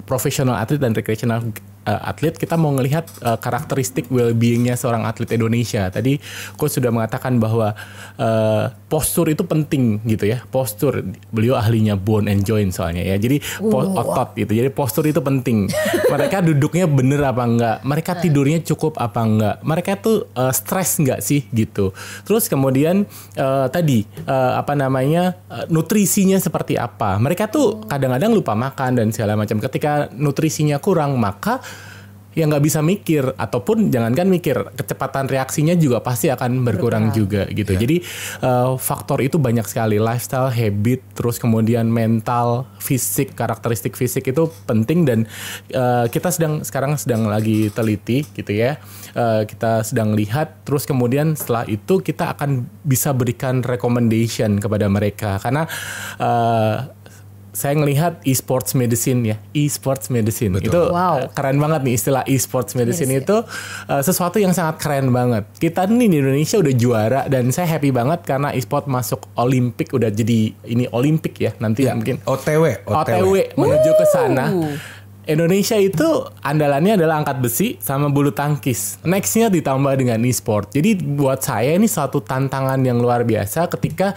[0.08, 1.44] profesional atlet dan recreational
[1.86, 5.88] uh, atlet kita mau ngelihat uh, karakteristik well-beingnya seorang atlet Indonesia.
[5.92, 6.18] Tadi
[6.56, 7.76] coach sudah mengatakan bahwa
[8.16, 10.42] uh, postur itu penting gitu ya.
[10.48, 13.16] Postur beliau ahlinya bone and joint soalnya ya.
[13.16, 14.52] Jadi po- otot gitu.
[14.52, 15.68] Jadi postur itu penting.
[16.12, 17.76] Mereka duduknya bener apa enggak?
[17.84, 19.56] Mereka tidurnya cukup apa enggak?
[19.64, 21.92] Mereka tuh uh, stres enggak sih gitu.
[22.24, 23.04] Terus kemudian
[23.36, 27.16] uh, tadi uh, apa namanya uh, nutrisinya seperti apa?
[27.20, 29.60] Mereka tuh kadang-kadang lupa makan dan segala macam.
[29.60, 31.60] Ketika nutrisinya kurang maka
[32.36, 37.74] ya nggak bisa mikir ataupun jangankan mikir kecepatan reaksinya juga pasti akan berkurang juga gitu.
[37.74, 38.04] Jadi
[38.44, 39.96] uh, faktor itu banyak sekali.
[39.98, 45.18] Lifestyle habit terus kemudian mental fisik karakteristik fisik itu penting dan
[45.74, 48.76] uh, kita sedang sekarang sedang lagi teliti gitu ya.
[49.16, 55.40] Uh, kita sedang lihat terus kemudian setelah itu kita akan bisa berikan recommendation kepada mereka.
[55.40, 55.66] Karena
[56.20, 56.97] uh,
[57.58, 60.94] saya ngelihat e-sports medicine ya, e-sports medicine itu Wow.
[60.94, 63.42] uh, keren banget nih istilah e-sports medicine itu
[63.90, 65.42] uh, sesuatu yang sangat keren banget.
[65.58, 70.06] Kita nih di Indonesia udah juara dan saya happy banget karena e-sport masuk Olimpik udah
[70.06, 74.54] jadi ini Olimpik ya nanti Ya, mungkin OTW, OTW menuju ke sana.
[75.28, 78.96] Indonesia itu andalannya adalah angkat besi sama bulu tangkis.
[79.04, 80.72] Nextnya ditambah dengan e-sport.
[80.72, 84.16] Jadi buat saya ini suatu tantangan yang luar biasa ketika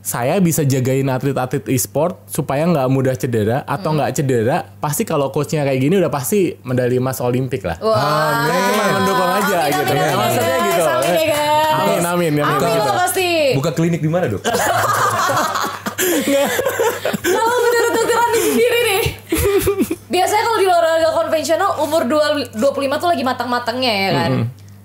[0.00, 4.64] saya bisa jagain atlet-atlet e-sport supaya nggak mudah cedera atau nggak cedera.
[4.80, 7.76] Pasti kalau coachnya kayak gini udah pasti medali emas Olimpik lah.
[7.78, 8.48] Wah.
[8.48, 9.92] Saya cuma mendukung aja Amin, gitu.
[9.92, 10.64] amin, amin, Maksudnya guys.
[10.64, 10.82] gitu.
[10.88, 11.70] Amin ya, guys.
[11.70, 12.44] Amin, amin, amin.
[12.44, 12.88] Amin gitu.
[12.88, 13.28] lo pasti.
[13.56, 14.42] Buka klinik di mana, Dok?
[17.20, 19.02] Kalau menurut dokter Andi sendiri nih.
[20.10, 24.32] Biasanya kalau di olahraga konvensional umur 2, 25 tuh lagi matang-matangnya ya kan.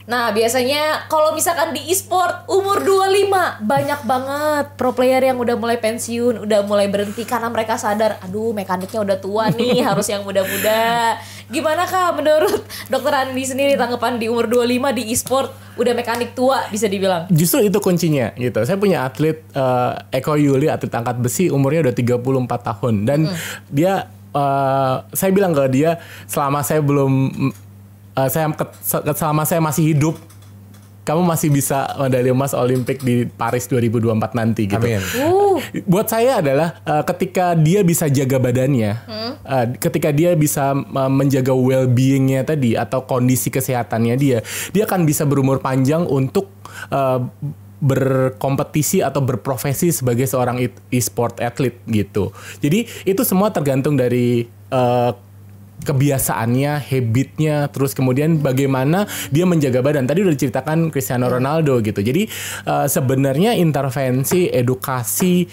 [0.06, 5.82] Nah biasanya kalau misalkan di e-sport umur 25 banyak banget pro player yang udah mulai
[5.82, 11.18] pensiun, udah mulai berhenti karena mereka sadar, aduh mekaniknya udah tua nih, harus yang muda-muda.
[11.50, 16.70] Gimana kak menurut dokter Andi sendiri tanggapan di umur 25 di e-sport udah mekanik tua
[16.70, 17.26] bisa dibilang?
[17.34, 18.62] Justru itu kuncinya gitu.
[18.62, 23.20] Saya punya atlet eh, Eko Yuli atlet angkat besi umurnya udah 34 tahun dan
[23.74, 24.06] dia
[24.38, 25.98] eh, saya bilang ke dia
[26.30, 27.34] selama saya belum
[28.18, 28.52] eh, saya
[29.14, 30.16] selama saya masih hidup
[31.06, 34.82] kamu masih bisa medali emas Olimpik di Paris 2024 nanti gitu.
[34.82, 34.98] Amin.
[35.22, 39.06] Uh, Buat saya adalah uh, ketika dia bisa jaga badannya,
[39.46, 44.42] uh, ketika dia bisa uh, menjaga well-beingnya tadi atau kondisi kesehatannya dia,
[44.74, 46.50] dia akan bisa berumur panjang untuk
[46.90, 47.22] uh,
[47.86, 52.34] berkompetisi atau berprofesi sebagai seorang e- e-sport atlet gitu.
[52.66, 55.14] Jadi itu semua tergantung dari uh,
[55.86, 60.10] kebiasaannya, habitnya, terus kemudian bagaimana dia menjaga badan.
[60.10, 62.02] Tadi udah diceritakan Cristiano Ronaldo gitu.
[62.02, 62.26] Jadi
[62.66, 65.46] eh, sebenarnya intervensi, edukasi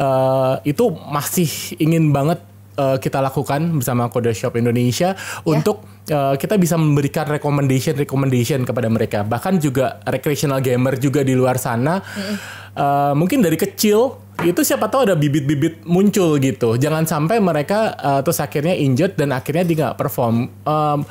[0.00, 6.58] eh, itu masih ingin banget eh, kita lakukan bersama Kode Shop Indonesia untuk eh, kita
[6.60, 9.22] bisa memberikan recommendation recommendation kepada mereka.
[9.24, 12.02] Bahkan juga recreational gamer juga di luar sana.
[12.74, 16.74] eh, mungkin dari kecil itu siapa tahu ada bibit-bibit muncul gitu.
[16.74, 20.50] Jangan sampai mereka uh, terus akhirnya injured dan akhirnya dia nggak perform.
[20.66, 21.06] Um,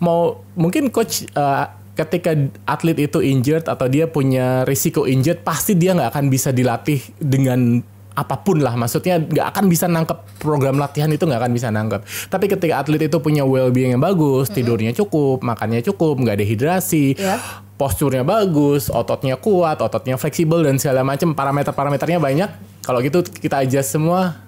[0.00, 2.32] mau mungkin coach uh, ketika
[2.64, 7.84] atlet itu injured atau dia punya risiko injured, pasti dia nggak akan bisa dilatih dengan
[8.12, 8.76] apa pun lah.
[8.76, 12.00] Maksudnya nggak akan bisa nangkep program latihan itu nggak akan bisa nangkep.
[12.28, 17.36] Tapi ketika atlet itu punya well-being yang bagus, tidurnya cukup, makannya cukup, nggak dehidrasi, Iya.
[17.76, 22.50] posturnya bagus, ototnya kuat, ototnya fleksibel dan segala macam parameter-parameternya banyak.
[22.84, 24.42] Kalau gitu kita adjust semua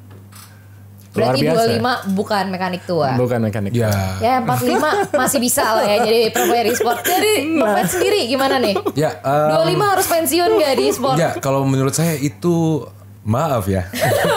[1.15, 2.11] Luar Berarti biasa.
[2.11, 3.15] 25 bukan mekanik tua.
[3.15, 3.71] Bukan mekanik.
[3.71, 4.19] Ya.
[4.19, 7.07] Ya 45 masih bisa lah ya jadi pro player e-sport.
[7.07, 8.75] Jadi Fayat sendiri gimana nih?
[8.99, 11.15] Ya, em, 25 harus pensiun gak di e-sport?
[11.15, 12.83] Ya, kalau menurut saya itu
[13.25, 13.89] maaf ya.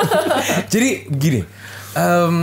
[0.72, 1.44] Jadi gini,
[1.94, 2.36] em,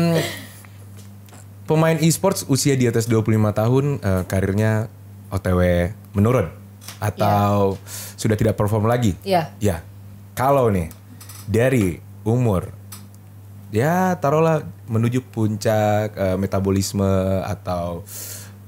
[1.64, 4.92] pemain e-sports usia di atas 25 tahun eh, karirnya
[5.32, 6.52] OTW menurun
[7.00, 7.80] atau
[8.14, 9.16] sudah tidak perform lagi.
[9.24, 9.56] Iya.
[9.58, 9.80] Ya,
[10.36, 10.92] kalau nih
[11.48, 12.72] dari umur
[13.74, 17.08] ya taruhlah menuju puncak eh, metabolisme
[17.44, 18.04] atau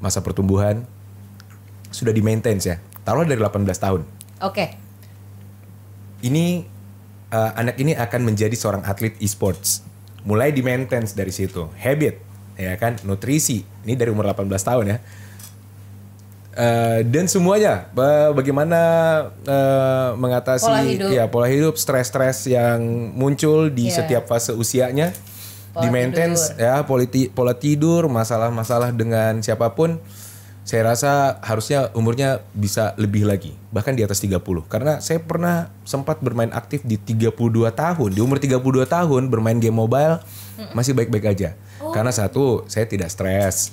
[0.00, 0.84] masa pertumbuhan
[1.92, 2.80] sudah di maintain ya.
[3.06, 4.02] Taruhlah dari 18 tahun
[4.42, 4.74] Oke.
[6.26, 6.66] ini
[7.30, 9.82] uh, anak ini akan menjadi seorang atlet e-sports.
[10.26, 12.18] Mulai di maintenance dari situ, habit,
[12.58, 13.62] ya kan, nutrisi.
[13.86, 14.98] Ini dari umur 18 tahun ya.
[16.56, 18.80] Uh, dan semuanya, ba- bagaimana
[19.44, 21.08] uh, mengatasi Pola hidup.
[21.12, 22.80] ya pola hidup, stres-stres yang
[23.12, 24.00] muncul di Iya.
[24.00, 25.12] setiap fase usianya,
[25.76, 30.00] Pola di maintenance, ya politi- pola tidur, masalah-masalah dengan siapa pun,
[30.66, 34.66] saya rasa harusnya umurnya bisa lebih lagi, bahkan di atas 30.
[34.66, 38.10] Karena saya pernah sempat bermain aktif di 32 tahun.
[38.10, 40.18] Di umur 32 tahun bermain game mobile
[40.74, 41.54] masih baik-baik aja.
[41.94, 43.70] Karena satu, saya tidak stres.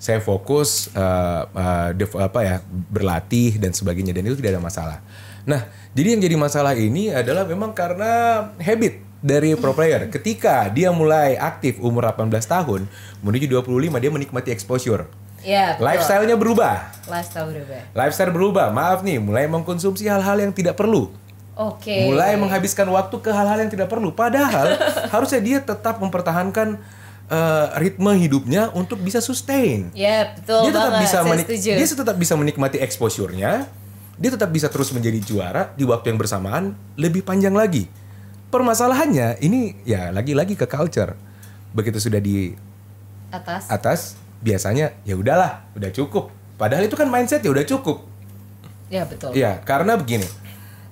[0.00, 2.56] Saya fokus eh, eh, dev- apa ya,
[2.88, 4.98] berlatih dan sebagainya dan itu tidak ada masalah.
[5.44, 10.08] Nah, jadi yang jadi masalah ini adalah memang karena habit dari pro player.
[10.08, 12.88] Ketika dia mulai aktif umur 18 tahun,
[13.20, 15.04] menuju 25 dia menikmati exposure.
[15.40, 15.84] Iya, betul.
[15.86, 16.74] Lifestyle-nya berubah.
[17.04, 17.80] Lifestyle berubah.
[17.92, 18.66] Lifestyle berubah.
[18.68, 21.08] Maaf nih, mulai mengkonsumsi hal-hal yang tidak perlu.
[21.54, 22.06] Oke.
[22.06, 24.10] Mulai menghabiskan waktu ke hal-hal yang tidak perlu.
[24.10, 24.76] Padahal
[25.14, 26.80] harusnya dia tetap mempertahankan
[27.26, 29.92] eh, ritme hidupnya untuk bisa sustain.
[29.92, 31.02] Ya, betul dia tetap banget.
[31.02, 31.70] bisa Saya menik- setuju.
[31.74, 33.52] dia tetap bisa menikmati exposure-nya.
[34.16, 37.88] Dia tetap bisa terus menjadi juara di waktu yang bersamaan lebih panjang lagi.
[38.48, 41.14] Permasalahannya ini ya lagi-lagi ke culture.
[41.70, 42.52] Begitu sudah di
[43.30, 43.68] Atas.
[43.68, 44.00] atas
[44.40, 46.32] biasanya ya udahlah, udah cukup.
[46.56, 48.04] Padahal itu kan mindset ya udah cukup.
[48.90, 49.32] Ya, betul.
[49.32, 50.26] Iya, karena begini.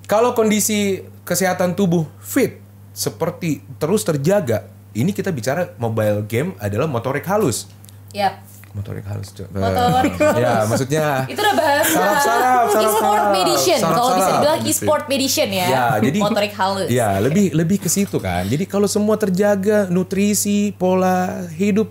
[0.09, 2.57] Kalau kondisi kesehatan tubuh fit
[2.89, 4.65] seperti terus terjaga,
[4.97, 7.69] ini kita bicara mobile game adalah motorik halus.
[8.09, 8.41] Ya.
[8.73, 9.33] Motorik halus.
[9.49, 10.37] Motorik halus.
[10.45, 12.85] Ya, maksudnya Itu udah bahasa Saraf-saraf, saraf-saraf.
[12.85, 13.81] e-sport medicine.
[13.81, 15.67] Kalau bisa dibilang e-sport medicine ya.
[15.69, 16.87] Ya, jadi motorik halus.
[16.89, 18.45] Ya, lebih lebih ke situ kan.
[18.45, 21.89] Jadi kalau semua terjaga, nutrisi, pola hidup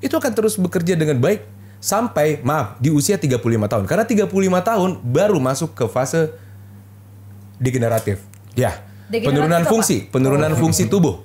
[0.00, 1.44] itu akan terus bekerja dengan baik
[1.80, 3.84] sampai maaf di usia 35 tahun.
[3.84, 4.28] Karena 35
[4.64, 6.32] tahun baru masuk ke fase
[7.60, 8.20] degeneratif.
[8.56, 8.82] Ya.
[9.06, 9.70] Degeneratif penurunan apa?
[9.70, 11.22] fungsi, penurunan fungsi tubuh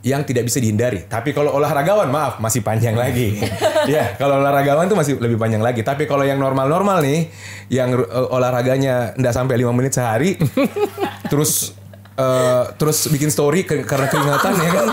[0.00, 1.04] yang tidak bisa dihindari.
[1.04, 3.36] Tapi kalau olahragawan, maaf, masih panjang lagi.
[3.92, 5.84] ya, kalau olahragawan tuh masih lebih panjang lagi.
[5.84, 7.28] Tapi kalau yang normal-normal nih,
[7.68, 10.40] yang uh, olahraganya ndak sampai 5 menit sehari,
[11.30, 11.76] terus
[12.20, 14.86] uh, terus bikin story ke- karena keringatan ya kan?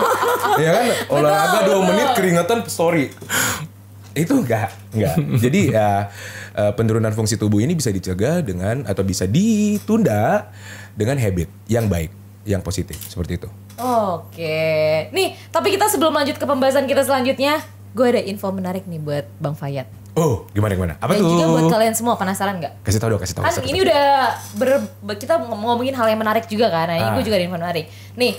[0.57, 0.85] ya kan?
[1.11, 3.11] Olahraga 2 menit keringatan story.
[4.15, 5.15] Itu enggak, enggak.
[5.43, 6.09] Jadi ya
[6.57, 10.49] uh, penurunan fungsi tubuh ini bisa dicegah dengan atau bisa ditunda
[10.97, 12.09] dengan habit yang baik,
[12.47, 13.49] yang positif seperti itu.
[13.77, 14.57] Oke.
[15.13, 17.61] Nih, tapi kita sebelum lanjut ke pembahasan kita selanjutnya,
[17.93, 19.85] gue ada info menarik nih buat Bang Fayat.
[20.17, 20.93] Oh, gimana gimana?
[20.97, 21.29] Apa Dan tuh?
[21.31, 22.81] juga buat kalian semua penasaran nggak?
[22.81, 23.43] Kasih tahu dong, kasih tahu.
[23.43, 23.69] Kan kasih tahu.
[23.69, 24.03] ini udah
[24.55, 26.89] ber, ber- kita ngomongin hal yang menarik juga kan.
[26.89, 27.13] Nah, ini Ah.
[27.13, 27.85] gue juga ada info menarik.
[28.13, 28.33] Nih,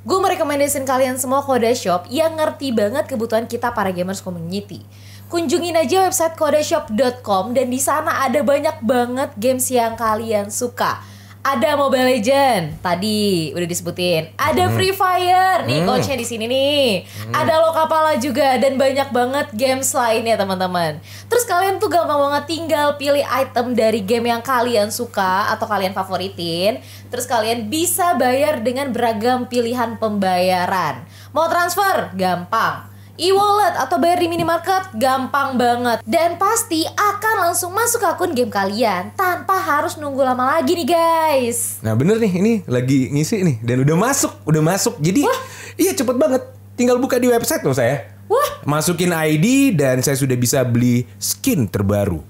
[0.00, 4.80] gue merekomendasikan kalian semua Koda Shop yang ngerti banget kebutuhan kita para gamers community.
[5.28, 11.04] Kunjungin aja website kodashop.com dan di sana ada banyak banget games yang kalian suka.
[11.38, 14.34] Ada Mobile Legend, tadi udah disebutin.
[14.36, 17.06] Ada Free Fire, nih coachnya di sini nih.
[17.30, 20.98] Ada Lokapala juga dan banyak banget games lainnya teman-teman.
[21.30, 25.94] Terus kalian tuh gampang banget tinggal pilih item dari game yang kalian suka atau kalian
[25.94, 26.82] favoritin.
[27.08, 31.06] Terus kalian bisa bayar dengan beragam pilihan pembayaran.
[31.30, 32.12] Mau transfer?
[32.18, 32.87] Gampang.
[33.18, 38.46] E-wallet atau bayar di minimarket gampang banget dan pasti akan langsung masuk ke akun game
[38.46, 41.82] kalian tanpa harus nunggu lama lagi nih guys.
[41.82, 45.02] Nah bener nih, ini lagi ngisi nih dan udah masuk, udah masuk.
[45.02, 45.26] Jadi
[45.74, 46.46] iya cepet banget.
[46.78, 48.06] Tinggal buka di website loh saya.
[48.30, 52.22] Wah, Masukin ID dan saya sudah bisa beli skin terbaru.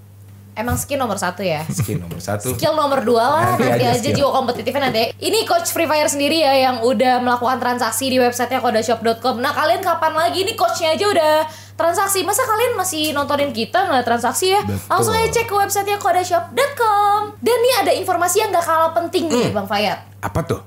[0.58, 1.62] Emang skin nomor satu ya.
[1.70, 2.52] Skin nomor satu.
[2.58, 4.16] Skill nomor dua lah Nanti nanti, aja aja skill.
[4.18, 5.04] jiwa kompetitifnya nanti.
[5.14, 9.38] Ini coach Free Fire sendiri ya yang udah melakukan transaksi di websitenya kodashop.com.
[9.38, 11.34] Nah kalian kapan lagi nih coachnya aja udah
[11.78, 12.26] transaksi.
[12.26, 14.60] Masa kalian masih nontonin kita nggak transaksi ya?
[14.66, 14.90] Betul.
[14.90, 17.20] Langsung aja cek ke websitenya kodashop.com.
[17.38, 20.02] Dan nih ada informasi yang gak kalah penting nih Bang Fayat.
[20.18, 20.60] Apa tuh?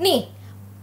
[0.00, 0.32] Nih,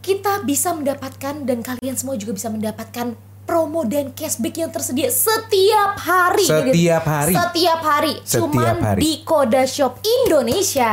[0.06, 6.00] kita bisa mendapatkan dan kalian semua juga bisa mendapatkan promo dan cashback yang tersedia setiap
[6.00, 6.48] hari.
[6.48, 7.34] Setiap hari.
[7.34, 8.14] Setiap hari.
[8.24, 9.00] Setiap Cuman hari.
[9.00, 10.92] di Koda Shop Indonesia.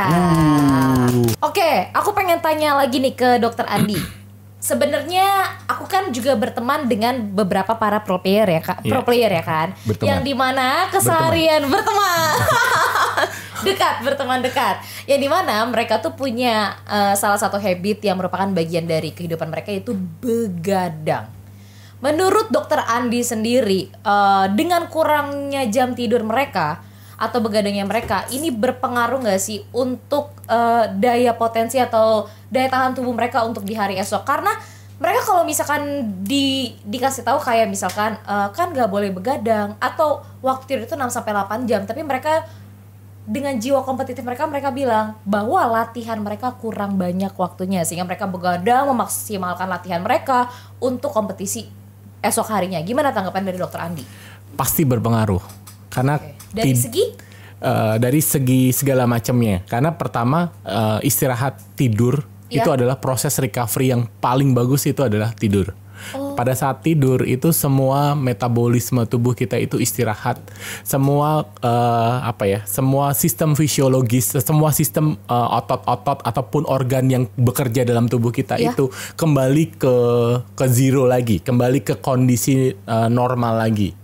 [1.39, 3.97] Oke, aku pengen tanya lagi nih ke Dokter Andi.
[4.61, 5.25] sebenarnya
[5.65, 9.07] aku kan juga berteman dengan beberapa para pro player ya kak, pro Iya.
[9.09, 10.05] player ya kan, Berteman.
[10.05, 12.29] yang di mana keseharian berteman,
[13.65, 14.77] dekat berteman dekat,
[15.09, 19.49] yang di mana mereka tuh punya eh, salah satu habit yang merupakan bagian dari kehidupan
[19.49, 21.40] mereka itu begadang.
[22.01, 26.81] Menurut dokter Andi sendiri, eh, dengan kurangnya jam tidur mereka
[27.21, 33.13] atau begadangnya mereka, ini berpengaruh nggak sih untuk eh, daya potensi atau daya tahan tubuh
[33.13, 34.25] mereka untuk di hari esok?
[34.25, 34.49] Karena
[34.97, 40.73] mereka kalau misalkan di dikasih tahu kayak misalkan eh, kan nggak boleh begadang atau waktu
[40.73, 42.49] tidur itu 6 sampai 8 jam, tapi mereka
[43.29, 48.89] dengan jiwa kompetitif mereka mereka bilang bahwa latihan mereka kurang banyak waktunya sehingga mereka begadang
[48.89, 50.49] memaksimalkan latihan mereka
[50.81, 51.80] untuk kompetisi
[52.21, 52.79] esok harinya.
[52.81, 54.05] Gimana tanggapan dari dokter Andi?
[54.53, 55.41] Pasti berpengaruh.
[55.91, 56.21] Karena
[56.53, 57.05] Dari tid- segi
[57.61, 59.61] eh, dari segi segala macamnya.
[59.67, 62.67] Karena pertama eh, istirahat tidur Iya.
[62.67, 65.71] itu adalah proses recovery yang paling bagus itu adalah tidur.
[66.31, 66.35] Oh.
[66.39, 70.39] Pada saat tidur itu semua metabolisme tubuh kita itu istirahat.
[70.87, 72.59] Semua eh, apa ya?
[72.63, 78.73] Semua sistem fisiologis, semua sistem eh, otot-otot ataupun organ yang bekerja dalam tubuh kita Iya.
[78.75, 78.87] itu
[79.19, 79.95] kembali ke
[80.55, 83.99] ke zero lagi, kembali ke kondisi eh, normal lagi.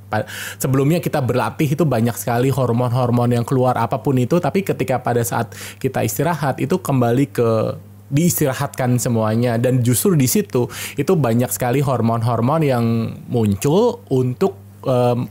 [0.55, 5.19] Sebelumnya kita berlatih itu banyak sekali hormon-hormon yang keluar apa pun itu, tapi ketika pada
[5.19, 5.51] saat
[5.83, 7.75] kita istirahat itu kembali ke
[8.07, 12.85] diistirahatkan semuanya dan justru di situ itu banyak sekali hormon-hormon yang
[13.27, 14.55] muncul untuk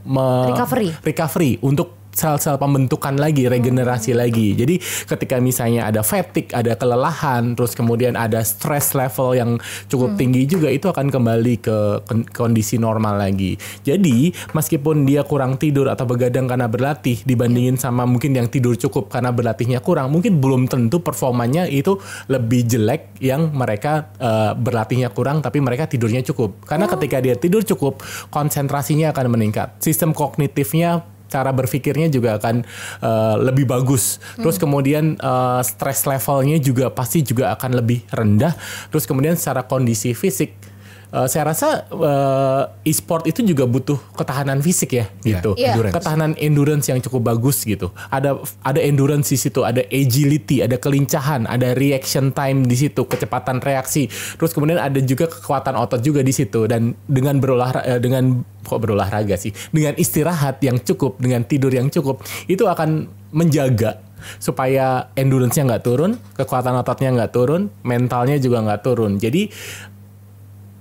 [0.04, 0.88] me- Recovery.
[1.00, 4.57] recovery untuk sel-sel pembentukan lagi, regenerasi lagi.
[4.57, 9.50] Jadi ketika misalnya ada fatigue, ada kelelahan, terus kemudian ada stress level yang
[9.92, 11.76] cukup tinggi juga itu akan kembali ke
[12.09, 13.61] kon- kondisi normal lagi.
[13.85, 19.12] Jadi meskipun dia kurang tidur atau begadang karena berlatih dibandingin sama mungkin yang tidur cukup
[19.12, 22.00] karena berlatihnya kurang, mungkin belum tentu performanya itu
[22.33, 26.64] lebih jelek yang mereka eh, berlatihnya kurang tapi mereka tidurnya cukup.
[26.64, 28.00] Karena ketika dia tidur cukup,
[28.33, 29.76] konsentrasinya akan meningkat.
[29.85, 32.62] Sistem kognitifnya cara berpikirnya juga akan
[33.02, 34.22] uh, lebih bagus.
[34.38, 38.54] Terus kemudian uh, stress levelnya juga pasti juga akan lebih rendah.
[38.90, 40.75] Terus kemudian secara kondisi fisik
[41.12, 45.50] uh, saya rasa uh, e-sport itu juga butuh ketahanan fisik ya Iya, gitu.
[45.54, 45.74] Iya.
[45.74, 45.94] endurance.
[45.98, 47.90] Ketahanan endurance yang cukup bagus gitu.
[48.10, 53.62] Ada ada endurance di situ, ada agility, ada kelincahan, ada reaction time di situ, kecepatan
[53.62, 54.08] reaksi.
[54.08, 59.38] Terus kemudian ada juga kekuatan otot juga di situ dan dengan berolahraga dengan kok berolahraga
[59.38, 64.02] sih, dengan istirahat yang cukup, dengan tidur yang cukup, itu akan menjaga
[64.42, 69.22] supaya endurance-nya nggak turun, kekuatan ototnya nggak turun, mentalnya juga nggak turun.
[69.22, 69.52] Jadi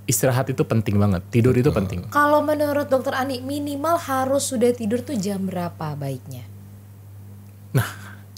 [0.05, 2.05] istirahat itu penting banget, tidur itu penting.
[2.13, 6.45] Kalau menurut dokter Andi minimal harus sudah tidur tuh jam berapa baiknya?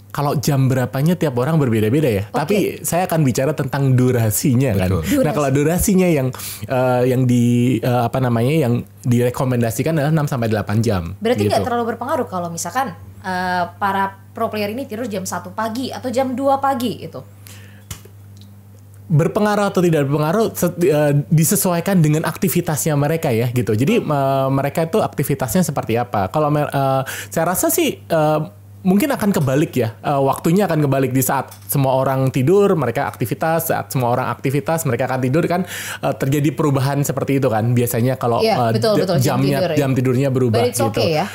[0.08, 2.24] Kalau jam berapanya tiap orang berbeda-beda ya.
[2.32, 4.98] Tapi saya akan bicara tentang durasinya kan.
[4.98, 5.22] Betul.
[5.22, 6.34] Nah, kalau durasinya yang
[6.66, 11.14] eh, yang di eh, apa namanya yang direkomendasikan adalah 6 sampai 8 jam.
[11.22, 11.68] Berarti nggak gitu.
[11.70, 16.34] terlalu berpengaruh kalau misalkan eh, para pro player ini tidur jam 1 pagi atau jam
[16.34, 17.37] 2 pagi itu.
[19.08, 20.52] Berpengaruh atau tidak berpengaruh
[20.84, 23.72] eh, disesuaikan dengan aktivitasnya mereka ya gitu.
[23.72, 26.28] Jadi eh, mereka itu aktivitasnya seperti apa?
[26.28, 28.40] Kalau eh, saya rasa sih eh,
[28.84, 29.96] mungkin akan kebalik ya.
[30.04, 34.84] Eh, waktunya akan kebalik di saat semua orang tidur, mereka aktivitas, saat semua orang aktivitas,
[34.84, 35.64] mereka akan tidur kan
[36.04, 37.72] eh, terjadi perubahan seperti itu kan.
[37.72, 39.76] Biasanya kalau Iya, eh, betul, betul, jam jamnya tidur ya.
[39.80, 41.00] jam tidurnya berubah But it's gitu.
[41.00, 41.26] okay ya.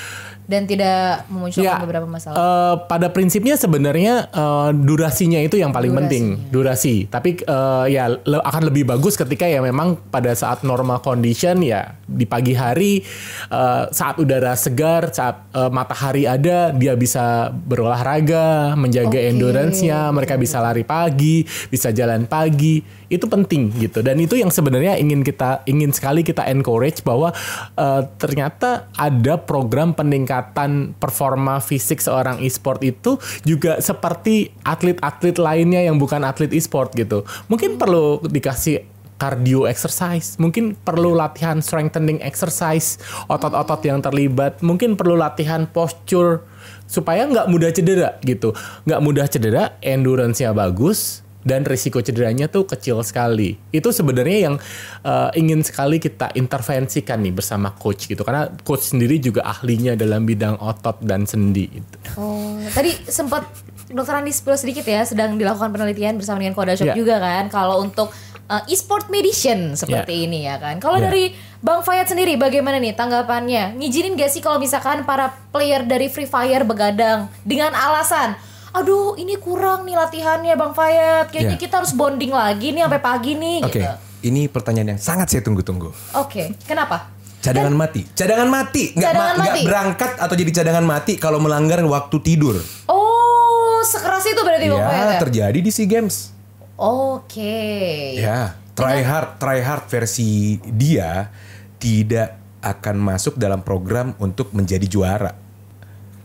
[0.44, 2.36] Dan tidak memunculkan beberapa masalah.
[2.36, 6.10] eh, pada prinsipnya sebenarnya eh, durasinya itu yang paling Durasinya.
[6.12, 6.96] penting, durasi.
[7.08, 11.96] Tapi eh, ya le- akan lebih bagus ketika ya memang pada saat normal condition ya
[12.04, 13.00] di pagi hari
[13.48, 19.30] eh, saat udara segar, saat eh, matahari ada, dia bisa berolahraga, menjaga Oke.
[19.30, 22.84] endurance-nya, mereka bisa lari pagi, bisa jalan pagi.
[23.14, 24.02] Itu penting gitu.
[24.02, 27.30] Dan itu yang sebenarnya ingin kita ingin sekali kita encourage bahwa
[27.78, 36.02] eh, ternyata ada program peningkatan performa fisik seorang e-sport itu juga seperti atlet-atlet lainnya yang
[36.02, 37.22] bukan atlet e-sport gitu.
[37.48, 38.90] Mungkin perlu dikasih
[39.24, 43.00] cardio exercise, mungkin perlu latihan strengthening exercise,
[43.32, 46.44] otot-otot yang terlibat, mungkin perlu latihan posture
[46.90, 48.52] supaya nggak mudah cedera gitu,
[48.84, 53.60] nggak mudah cedera, endurance-nya bagus dan risiko cederanya tuh kecil sekali.
[53.70, 54.56] Itu sebenarnya yang
[55.04, 60.24] uh, ingin sekali kita intervensikan nih bersama coach gitu, karena coach sendiri juga ahlinya dalam
[60.24, 61.68] bidang otot dan sendi.
[61.70, 61.96] Gitu.
[62.16, 63.46] Oh, tadi sempat
[63.94, 66.96] dokter Andi spill sedikit ya sedang dilakukan penelitian bersama dengan Koda Shop Ya.
[66.98, 68.10] juga kan kalau untuk
[68.50, 70.80] uh, e-sport medicine seperti ini ya kan.
[70.82, 71.12] Kalau Ya.
[71.12, 73.78] dari Bang Fayat sendiri bagaimana nih tanggapannya?
[73.78, 78.36] Ngizinin gak sih kalau misalkan para player dari Free Fire begadang dengan alasan
[78.74, 81.62] Aduh ini kurang nih latihannya Bang Fayat Kayaknya Ya.
[81.62, 83.78] kita harus bonding lagi nih sampai pagi nih Oke.
[83.78, 83.94] gitu
[84.24, 85.92] ini pertanyaan yang sangat saya tunggu-tunggu.
[86.16, 87.12] Oke, kenapa?
[87.44, 88.08] Cadangan mati.
[88.08, 88.96] Cadangan mati.
[88.96, 89.68] Nggak, Cadangan ma- nggak mati.
[89.68, 92.56] berangkat atau jadi cadangan mati kalau melanggar waktu tidur.
[92.88, 95.20] Oh, sekeras itu berarti Bang Fayat Ya, ya?
[95.20, 96.32] terjadi di SEA Games.
[96.80, 98.16] Oke.
[98.16, 101.28] Ya, try hard, try hard versi dia
[101.76, 105.36] tidak akan masuk dalam program untuk menjadi juara.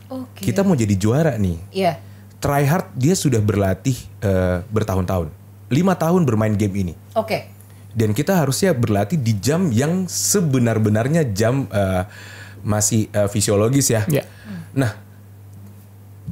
[0.07, 0.39] Oke.
[0.41, 1.59] Kita mau jadi juara nih.
[1.69, 1.93] Iya.
[2.39, 5.27] Try hard dia sudah berlatih eh, bertahun-tahun.
[5.69, 6.93] Lima tahun bermain game ini.
[7.13, 7.51] Oke.
[7.91, 12.03] Dan kita harusnya berlatih di jam yang sebenar-benarnya jam eh,
[12.63, 14.07] masih eh, fisiologis ya.
[14.07, 14.23] Ya.
[14.71, 14.95] Nah,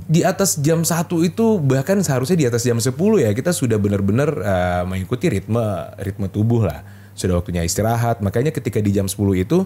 [0.08, 4.30] di atas jam 1 itu bahkan seharusnya di atas jam 10 ya kita sudah benar-benar
[4.32, 6.88] eh, mengikuti ritme ritme tubuh lah.
[7.18, 8.22] Sudah waktunya istirahat.
[8.22, 9.66] Makanya ketika di jam 10 itu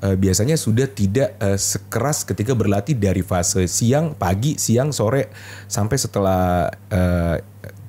[0.00, 5.28] eh, biasanya sudah tidak eh, sekeras ketika berlatih dari fase siang, pagi, siang, sore
[5.64, 6.42] sampai setelah
[6.88, 7.36] eh,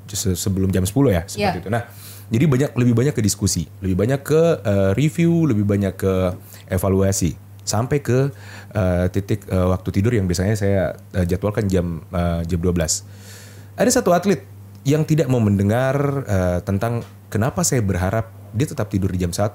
[0.07, 1.59] se- sebelum jam 10 ya seperti Ya.
[1.59, 1.69] itu.
[1.69, 1.83] Nah,
[2.27, 6.13] jadi banyak lebih banyak ke diskusi, lebih banyak ke eh, review, lebih banyak ke
[6.67, 8.31] evaluasi sampai ke
[8.71, 10.81] eh, titik eh, waktu tidur yang biasanya saya
[11.11, 13.03] eh, jadwalkan jam eh, jam 12.
[13.75, 14.43] Ada satu atlet
[14.83, 19.51] yang tidak mau mendengar eh, tentang kenapa saya berharap dia tetap tidur di jam 1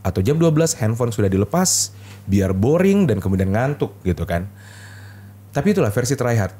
[0.00, 1.92] atau jam 12 handphone sudah dilepas
[2.24, 4.48] biar boring dan kemudian ngantuk gitu kan.
[5.50, 6.54] Tapi itulah versi tryhard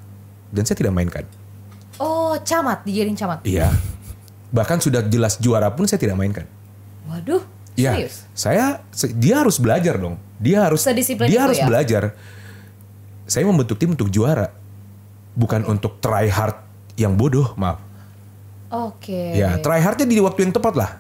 [0.51, 1.25] dan saya tidak mainkan.
[2.01, 3.45] Oh, camat, dijadiin camat.
[3.45, 3.71] Iya.
[4.51, 6.49] Bahkan sudah jelas juara pun saya tidak mainkan.
[7.07, 7.43] Waduh,
[7.97, 8.27] serius?
[8.35, 8.83] saya
[9.17, 10.19] dia harus belajar dong.
[10.41, 11.67] Dia harus Sedisiplin dia harus ya?
[11.69, 12.15] belajar.
[13.31, 14.51] Saya membentuk tim untuk juara,
[15.39, 16.59] bukan untuk try hard
[16.99, 17.79] yang bodoh, maaf.
[18.71, 19.35] Oke.
[19.35, 20.91] Ya, try hardnya di waktu yang tepat lah.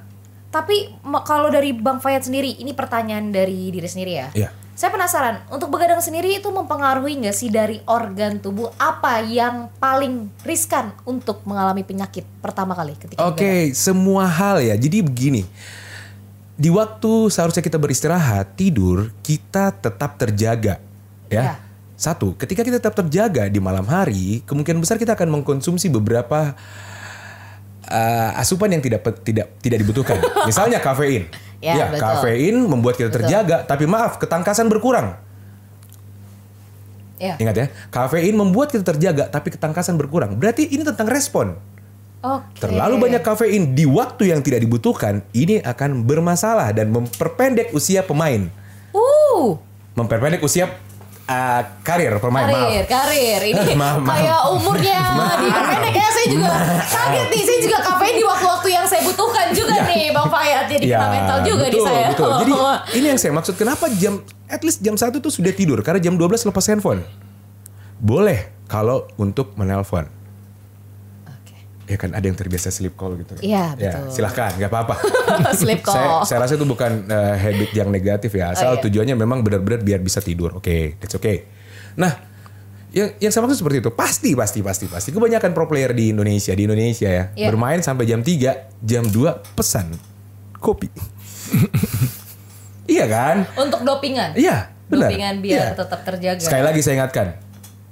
[0.50, 0.90] Tapi
[1.22, 4.28] kalau dari Bang Fayat sendiri, ini pertanyaan dari diri sendiri ya.
[4.34, 4.50] Iya.
[4.74, 10.32] Saya penasaran, untuk begadang sendiri itu mempengaruhi nggak sih dari organ tubuh apa yang paling
[10.40, 13.76] riskan untuk mengalami penyakit pertama kali ketika Oke, begadang?
[13.76, 14.74] semua hal ya.
[14.74, 15.44] Jadi begini.
[16.56, 20.80] Di waktu seharusnya kita beristirahat, tidur, kita tetap terjaga.
[21.28, 21.42] Iya.
[21.44, 21.54] Ya.
[22.00, 26.56] Satu, ketika kita tetap terjaga di malam hari, kemungkinan besar kita akan mengkonsumsi beberapa
[27.90, 30.16] uh, asupan yang tidak tidak tidak dibutuhkan.
[30.48, 31.26] Misalnya kafein.
[31.60, 32.00] Ya, betul.
[32.00, 33.28] kafein membuat kita Betul.
[33.28, 35.20] terjaga, tapi maaf, ketangkasan berkurang.
[37.20, 37.36] Ya.
[37.36, 40.40] Ingat ya, kafein membuat kita terjaga, tapi ketangkasan berkurang.
[40.40, 41.60] Berarti ini tentang respon.
[42.24, 42.64] Oke.
[42.64, 48.48] Terlalu banyak kafein di waktu yang tidak dibutuhkan, ini akan bermasalah dan memperpendek usia pemain.
[48.96, 49.60] Uh,
[49.96, 50.72] Memperpendek usia
[51.30, 52.90] uh, karir pemain, karir, maaf.
[52.90, 53.40] karir.
[53.54, 54.10] Ini Maaf, maaf.
[54.18, 55.00] kayak umurnya
[55.42, 56.08] diperpendek ya.
[56.10, 56.48] Saya juga
[56.94, 57.42] kaget nih.
[57.46, 60.64] Saya juga kafein di waktu-waktu yang saya butuhkan juga nih, Bang Fayat.
[60.66, 62.06] Jadi kena mental juga betul, nih saya.
[62.10, 62.30] betul.
[62.42, 62.52] Jadi
[62.98, 64.14] ini yang saya maksud kenapa jam
[64.50, 67.00] at least jam 1 tuh sudah tidur karena jam 12 lepas handphone.
[68.00, 70.08] Boleh kalau untuk menelpon.
[71.90, 73.34] Ya kan ada yang terbiasa sleep call gitu.
[73.34, 73.42] kan.
[73.42, 74.14] Iya, Ya, betul.
[74.14, 74.94] silahkan, nggak apa-apa.
[75.58, 76.22] Sleep call.
[76.22, 78.54] saya, saya rasa itu bukan uh, habit yang negatif ya.
[78.54, 78.82] Asal Oh, iya.
[78.84, 80.54] tujuannya memang benar-benar biar bisa tidur.
[80.54, 81.50] Oke, that's okay.
[81.92, 82.14] Nah,
[82.90, 83.90] yang yang saya maksud seperti itu.
[83.90, 85.10] Pasti, pasti, pasti, pasti.
[85.10, 87.48] Kebanyakan pro player di Indonesia, di Indonesia ya, Iya.
[87.48, 89.18] bermain sampai jam 3, jam 2
[89.52, 89.90] pesan
[90.56, 90.86] kopi.
[92.86, 93.46] iya kan?
[93.56, 94.34] Untuk dopingan.
[94.34, 95.10] Iya, benar.
[95.10, 95.66] Dopingan biar Iya.
[95.76, 96.38] tetap terjaga.
[96.40, 97.26] Sekali lagi saya ingatkan,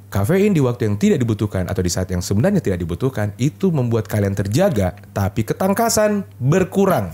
[0.09, 4.09] kafein di waktu yang tidak dibutuhkan atau di saat yang sebenarnya tidak dibutuhkan itu membuat
[4.09, 7.12] kalian terjaga, tapi ketangkasan berkurang.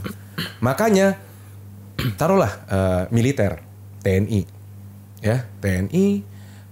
[0.62, 1.18] Makanya
[2.18, 3.62] taruhlah eh, militer,
[4.02, 4.42] TNI,
[5.22, 6.06] ya TNI,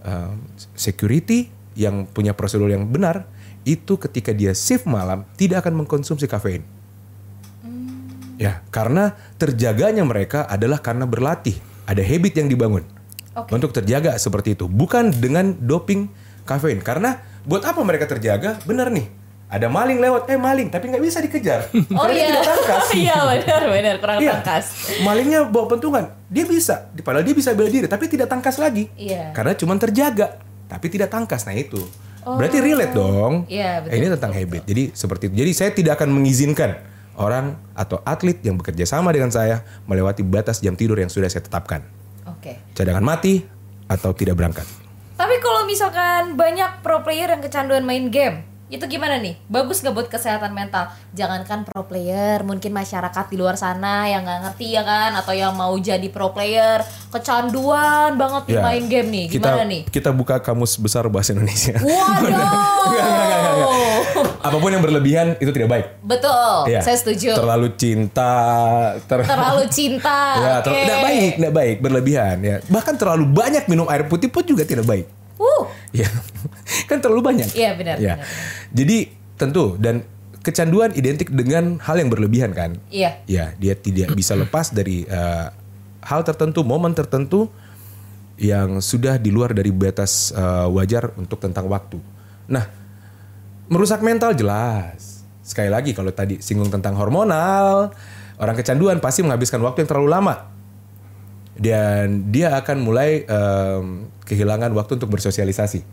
[0.06, 0.32] eh,
[0.78, 3.26] security yang punya prosedur yang benar
[3.62, 6.62] itu ketika dia shift malam tidak akan mengkonsumsi kafein.
[8.42, 11.54] Ya, karena terjaganya mereka adalah karena berlatih,
[11.86, 12.82] ada habit yang dibangun
[13.34, 13.50] Oke.
[13.50, 16.12] untuk terjaga seperti itu, bukan dengan doping
[16.42, 16.78] kafein.
[16.78, 18.60] Karena buat apa mereka terjaga?
[18.62, 19.08] Bener nih,
[19.46, 21.68] ada maling lewat, eh maling, tapi nggak bisa dikejar.
[21.92, 22.28] Oh iya.
[22.30, 22.84] tidak tangkas.
[22.98, 24.30] Iya benar benar kurang Iya.
[24.36, 24.64] tangkas.
[25.00, 28.88] Malingnya bawa pentungan, dia bisa, padahal dia bisa bela diri, tapi tidak tangkas lagi.
[28.94, 29.32] Iya.
[29.32, 31.44] Karena cuma terjaga, tapi tidak tangkas.
[31.44, 31.80] Nah itu,
[32.22, 33.44] berarti relate dong.
[33.46, 34.62] Iya, betul, Eh, Ini betul, tentang habit.
[34.64, 35.34] Jadi seperti itu.
[35.36, 36.70] Jadi saya tidak akan mengizinkan
[37.12, 41.40] orang atau atlet yang bekerja sama dengan saya melewati batas jam tidur yang sudah saya
[41.40, 41.84] tetapkan.
[42.42, 42.58] Oke.
[42.74, 43.38] Cadangan mati
[43.86, 44.66] atau tidak berangkat.
[45.14, 49.36] Tapi kalau misalkan banyak pro player yang kecanduan main game, itu gimana nih?
[49.46, 50.88] Bagus nggak buat kesehatan mental?
[51.12, 55.52] Jangankan pro player, mungkin masyarakat di luar sana yang nggak ngerti ya kan, atau yang
[55.52, 56.80] mau jadi pro player,
[57.12, 59.26] kecanduan banget nih Ya, main game nih.
[59.28, 59.82] Gimana kita, nih?
[59.86, 61.76] Kita buka kamus besar bahasa Indonesia.
[61.76, 62.48] Waduh.
[64.48, 65.86] Apa pun yang berlebihan itu tidak baik.
[66.02, 66.80] Betul, Ya.
[66.80, 67.36] saya setuju.
[67.36, 68.32] Terlalu cinta,
[69.04, 70.16] ter- Terlalu cinta.
[70.42, 72.56] ya, ter- tidak baik, tidak baik, berlebihan ya.
[72.64, 75.06] Bahkan terlalu banyak minum air putih pun juga tidak baik.
[75.42, 76.06] Uh, Ya,
[76.88, 77.50] kan terlalu banyak.
[77.52, 78.16] Iya, benar, Ya.
[78.16, 78.70] benar, benar.
[78.72, 78.98] Jadi
[79.36, 80.06] tentu dan
[80.42, 82.78] kecanduan identik dengan hal yang berlebihan kan.
[82.90, 83.22] Iya.
[83.30, 85.46] Ya, dia tidak bisa lepas dari eh,
[86.02, 87.50] hal tertentu, momen tertentu
[88.40, 91.98] yang sudah di luar dari batas eh, wajar untuk tentang waktu.
[92.50, 92.66] Nah,
[93.70, 95.22] merusak mental jelas.
[95.42, 97.94] Sekali lagi kalau tadi singgung tentang hormonal,
[98.38, 100.51] orang kecanduan pasti menghabiskan waktu yang terlalu lama.
[101.62, 105.86] Dan dia akan mulai em, kehilangan waktu untuk bersosialisasi.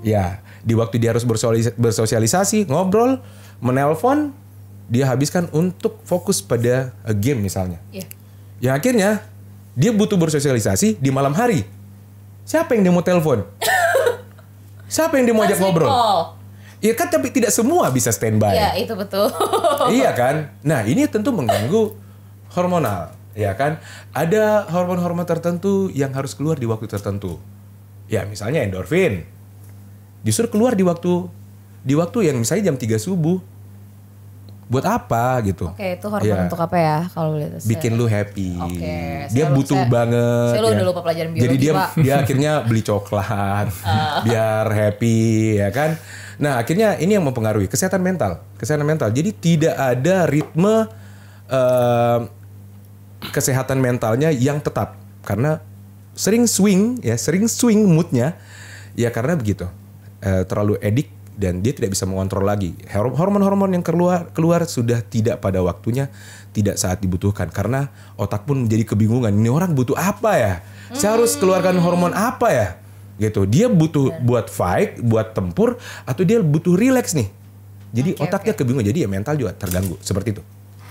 [0.00, 3.20] Ya, di waktu dia harus bersosialis- bersosialisasi, ngobrol,
[3.64, 4.32] menelpon,
[4.88, 7.80] dia habiskan untuk fokus pada game misalnya.
[7.88, 8.04] Iya.
[8.60, 9.10] Yang akhirnya
[9.72, 11.64] dia butuh bersosialisasi di malam hari.
[12.44, 13.46] Siapa yang dia mau telepon?
[14.94, 15.88] Siapa yang dia mau ajak ngobrol?
[16.80, 18.56] Iya kan tapi tidak semua bisa standby.
[18.56, 19.28] Iya, itu betul.
[19.92, 20.48] iya kan?
[20.64, 21.92] Nah, ini tentu mengganggu
[22.56, 23.78] hormonal, ya kan?
[24.10, 27.38] Ada hormon-hormon tertentu yang harus keluar di waktu tertentu.
[28.06, 29.22] Ya, misalnya endorfin.
[30.20, 31.30] Justru keluar di waktu
[31.80, 33.38] di waktu yang misalnya jam 3 subuh.
[34.66, 35.66] Buat apa gitu?
[35.66, 36.46] Oke, itu hormon Iya.
[36.46, 37.66] untuk apa ya kalau boleh tahu?
[37.66, 38.54] bikin lu happy.
[38.54, 38.94] Oke,
[39.26, 40.46] dia saya- butuh saya- banget.
[40.48, 40.74] saya lu ya.
[40.78, 41.82] udah lupa pelajaran Jadi biologi, dia Pak.
[41.82, 41.94] Ah.
[41.98, 43.66] dia akhirnya beli coklat
[44.26, 45.18] biar happy
[45.58, 45.90] ya kan.
[46.38, 48.46] Nah, akhirnya ini yang mempengaruhi kesehatan mental.
[48.56, 49.10] Kesehatan mental.
[49.10, 50.86] Jadi tidak ada ritme
[51.50, 52.18] eh,
[53.28, 55.60] kesehatan mentalnya yang tetap karena
[56.16, 58.40] sering swing ya, sering swing moodnya
[58.96, 59.68] ya karena begitu.
[60.20, 61.08] Eh, terlalu edik
[61.40, 62.76] dan dia tidak bisa mengontrol lagi.
[62.92, 66.12] Hor- Hormon-hormon yang keluar keluar sudah tidak pada waktunya,
[66.52, 67.88] tidak saat dibutuhkan karena
[68.20, 69.32] otak pun menjadi kebingungan.
[69.32, 70.54] Ini orang butuh apa ya?
[70.92, 72.68] Saya harus keluarkan hormon apa ya?
[73.16, 73.48] Gitu.
[73.48, 77.32] Dia butuh buat fight, buat tempur atau dia butuh relax nih.
[77.90, 80.42] Jadi Oke, otaknya kebingungan, jadi ya mental juga terganggu seperti itu.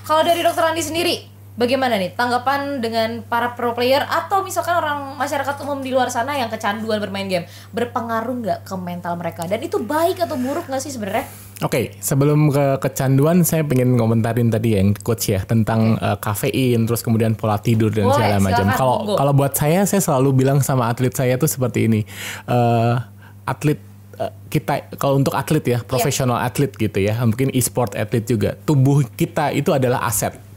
[0.03, 1.15] Kalau dari dokter Andi sendiri,
[1.59, 6.39] bagaimana nih tanggapan dengan para pro player atau misalkan orang masyarakat umum di luar sana
[6.39, 7.45] yang kecanduan bermain game
[7.75, 11.27] berpengaruh nggak ke mental mereka dan itu baik atau buruk nggak sih sebenarnya?
[11.59, 17.03] Oke, sebelum ke kecanduan saya pengen ngomentarin tadi yang coach ya tentang eh, kafein terus
[17.03, 18.65] kemudian pola tidur dan Boleh, segala macam.
[18.79, 22.07] Kalau kalau buat saya saya selalu bilang sama atlet saya tuh seperti ini.
[22.47, 22.95] Eh,
[23.43, 23.75] atlet
[24.23, 28.55] eh, kita kalau untuk atlet ya, profesional atlet gitu ya, mungkin e-sport atlet juga.
[28.63, 30.48] Tubuh kita itu adalah aset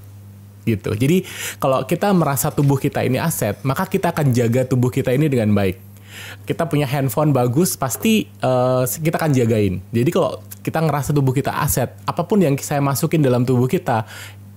[0.64, 0.94] gitu.
[0.94, 1.26] Jadi
[1.58, 5.52] kalau kita merasa tubuh kita ini aset, maka kita akan jaga tubuh kita ini dengan
[5.54, 5.78] baik.
[6.44, 9.80] Kita punya handphone bagus, pasti eh, kita akan jagain.
[9.90, 14.06] Jadi kalau kita ngerasa tubuh kita aset, apa pun yang saya masukin dalam tubuh kita,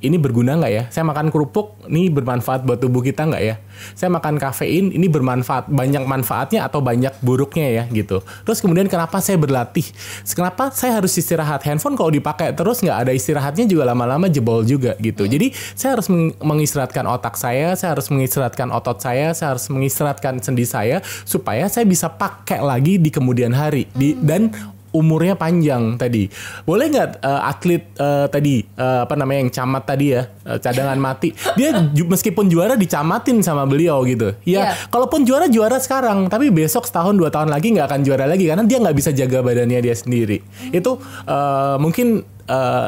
[0.06, 0.84] ini berguna nggak ya?
[0.94, 3.56] Saya makan kerupuk, ini bermanfaat buat tubuh kita nggak ya?
[3.98, 8.22] Saya makan kafein, ini bermanfaat, banyak manfaatnya atau banyak buruknya ya gitu.
[8.46, 9.84] Terus kemudian kenapa saya berlatih?
[10.32, 11.66] Kenapa saya harus istirahat?
[11.66, 15.26] Handphone kalau dipakai terus nggak ada istirahatnya juga lama-lama jebol juga gitu.
[15.26, 20.40] Jadi saya harus meng- mengistirahatkan otak saya, saya harus mengistirahatkan otot saya, saya harus mengistirahatkan
[20.40, 23.90] sendi saya supaya saya bisa pakai lagi di kemudian hari.
[23.92, 24.54] Di, dan
[24.96, 26.32] umurnya panjang tadi.
[26.64, 30.96] Boleh nggak eh, atlet eh, tadi eh, apa namanya yang camat tadi ya eh, cadangan
[30.96, 34.32] mati dia ju- meskipun juara dicamatin sama beliau gitu.
[34.42, 34.88] Ya Iya.
[34.88, 38.64] kalaupun juara juara sekarang tapi besok setahun dua tahun lagi nggak akan juara lagi karena
[38.64, 40.40] dia nggak bisa jaga badannya dia sendiri.
[40.72, 40.96] Itu
[41.28, 42.08] eh, mungkin
[42.48, 42.88] eh,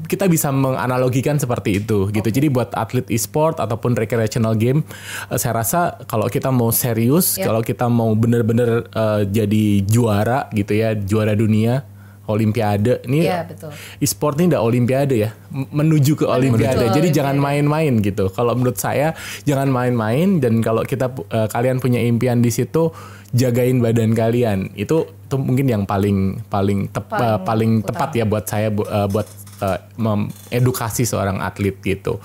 [0.00, 2.28] kita bisa menganalogikan seperti itu gitu.
[2.28, 4.86] Jadi buat atlet e-sport ataupun recreational game,
[5.26, 7.44] eh, saya rasa kalau kita mau serius, Ya.
[7.44, 11.82] kalau kita mau bener-bener eh, jadi juara gitu ya, juara dunia,
[12.24, 13.02] olimpiade.
[13.04, 13.74] Ini Iya, betul.
[13.98, 16.78] e-sport ini udah olimpiade ya, menuju ke olimpiade.
[16.78, 17.16] Betul, Jadi olimpiade.
[17.16, 18.24] jangan main-main gitu.
[18.30, 22.94] Kalau menurut saya jangan main-main dan kalau kita eh, kalian punya impian di situ
[23.32, 24.70] jagain badan kalian.
[24.72, 27.88] Itu itu mungkin yang paling paling tep- Paling eh, paling utama.
[27.88, 29.26] tepat ya buat saya bu- eh, buat
[29.60, 32.18] eh, mengedukasi seorang atlet gitu.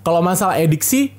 [0.00, 1.12] Kalau masalah ediksi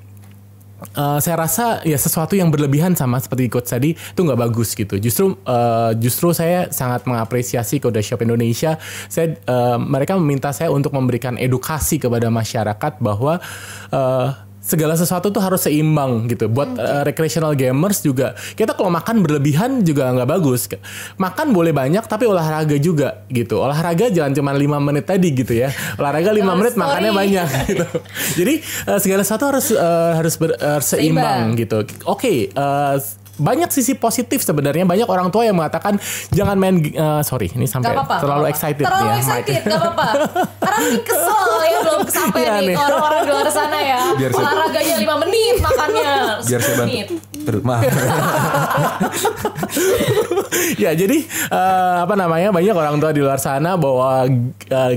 [0.98, 4.98] eh, saya rasa ya sesuatu yang berlebihan sama seperti coach tadi itu nggak bagus gitu.
[4.98, 8.82] Justru eh, justru saya sangat mengapresiasi Koda Shop Indonesia.
[9.08, 13.40] Saya eh, mereka meminta saya untuk memberikan edukasi kepada masyarakat bahwa
[13.94, 16.46] eh, segala sesuatu tuh harus seimbang gitu.
[16.46, 20.70] Buat eh, recreational gamers juga kita kalau makan berlebihan juga nggak bagus.
[21.18, 23.58] Makan boleh banyak tapi olahraga juga gitu.
[23.58, 25.74] Olahraga jangan cuma 5 menit tadi gitu ya.
[25.98, 26.84] Olahraga 5 Kalau menit story.
[26.86, 27.86] makannya banyak gitu.
[28.38, 30.86] Jadi eh, segala sesuatu harus eh, harus ber- eh, Seimbang.
[30.86, 31.78] seimbang gitu.
[32.06, 32.96] Oke, eh,
[33.42, 34.86] banyak sisi positif sebenarnya.
[34.86, 35.98] Banyak orang tua yang mengatakan
[36.30, 38.16] jangan main eh, sorry, ini sampai Gak apa-apa.
[38.20, 38.54] terlalu gak apa-apa.
[38.54, 39.16] excited Terlalu ya.
[39.18, 39.66] excited, Mike.
[39.66, 40.08] gak apa-apa.
[40.58, 44.00] Karena mungkin kesel ya belum sampai Iya nih orang-orang di luar sana ya.
[44.32, 46.12] Olahraganya 5 menit makannya.
[46.42, 46.88] Biar saya 10 bantu.
[46.88, 47.08] menit.
[47.42, 47.84] Terus maaf.
[50.84, 51.18] ya jadi
[51.50, 54.28] eh, apa namanya banyak orang tua di luar sana bahwa
[54.68, 54.94] eh,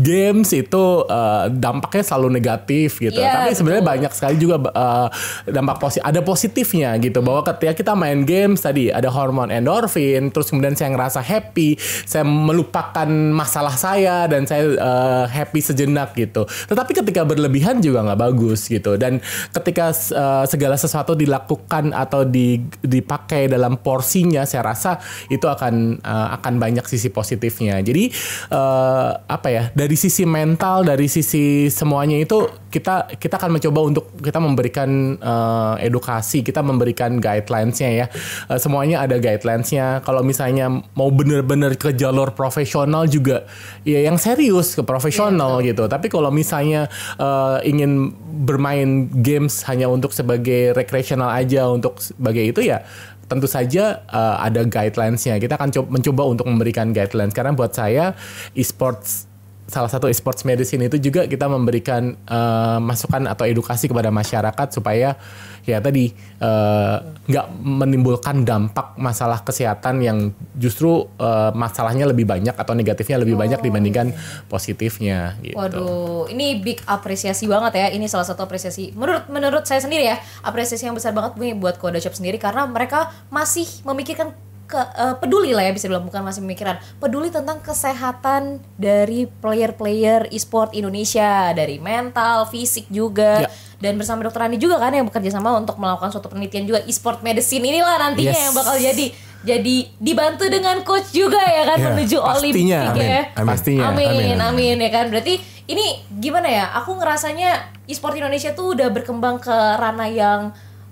[0.00, 3.20] games itu eh, dampaknya selalu negatif gitu.
[3.20, 3.92] Iya, Tapi sebenarnya betul.
[3.98, 5.08] banyak sekali juga eh,
[5.50, 6.04] dampak positif.
[6.04, 10.94] Ada positifnya gitu bahwa ketika kita main games tadi ada hormon endorfin, terus kemudian saya
[10.94, 11.76] ngerasa happy,
[12.08, 16.46] saya melupakan masalah saya dan saya eh, happy sejenak gitu.
[16.48, 18.96] Tetapi ketika berlebihan juga nggak bagus gitu.
[18.96, 19.20] Dan
[19.52, 26.28] ketika eh, segala sesuatu dilakukan atau di- dipakai dalam porsinya, saya rasa itu akan eh,
[26.40, 27.82] akan banyak sisi positifnya.
[27.82, 28.08] Jadi
[28.48, 29.68] eh, apa ya?
[29.74, 35.74] Dari sisi mental, dari sisi semuanya itu kita kita akan mencoba untuk kita memberikan eh,
[35.86, 38.06] edukasi, kita memberikan guidelines-nya ya.
[38.50, 40.02] Eh, semuanya ada guidelines-nya.
[40.02, 40.66] Kalau misalnya
[40.98, 43.46] mau bener-bener ke jalur profesional juga,
[43.86, 45.86] ya yang serius ke profesional gitu.
[45.86, 46.90] Tapi kalau misalnya
[47.22, 48.10] eh, ingin
[48.42, 52.82] bermain games hanya untuk sebagai recreational aja, untuk sebagai itu ya
[53.30, 55.38] tentu saja eh, ada guidelines-nya.
[55.38, 58.18] Kita akan co- mencoba untuk memberikan guidelines karena buat saya
[58.58, 59.30] e-sports
[59.64, 65.16] salah satu e-sports medicine itu juga kita memberikan eh, masukan atau edukasi kepada masyarakat supaya
[65.64, 70.18] ya tadi eh, nggak menimbulkan dampak masalah kesehatan yang
[70.60, 74.12] justru eh, masalahnya lebih banyak atau negatifnya lebih banyak dibandingkan
[74.52, 75.56] positifnya gitu.
[75.56, 77.86] Waduh, ini big apresiasi banget ya.
[77.88, 81.80] Ini salah satu apresiasi menurut menurut saya sendiri ya, apresiasi yang besar banget nih buat
[81.80, 86.20] Koda Shop sendiri karena mereka masih memikirkan ke eh, peduli lah ya bisa dibilang bukan
[86.20, 88.42] masih memikirkan peduli tentang kesehatan
[88.74, 93.48] dari player-player e-sport Indonesia dari mental, fisik juga Ya.
[93.78, 97.20] dan bersama Dokter Andi juga kan yang bekerja sama untuk melakukan suatu penelitian juga e-sport
[97.20, 98.40] medicine inilah nantinya Yes.
[98.42, 99.06] yang bakal jadi
[99.44, 102.88] jadi dibantu dengan coach juga ya kan Ya, menuju Olimpik ya.
[102.88, 103.44] Amin.
[103.44, 103.82] Pastinya.
[103.86, 104.76] Amin, Amin, amin, amin.
[104.80, 105.06] ya kan.
[105.06, 105.36] Berarti
[105.66, 106.72] ini gimana ya?
[106.74, 110.40] Aku ngerasanya e-sport Indonesia tuh udah berkembang ke ranah yang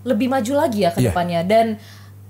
[0.05, 1.09] lebih maju lagi ya ke Iya.
[1.09, 1.67] depannya dan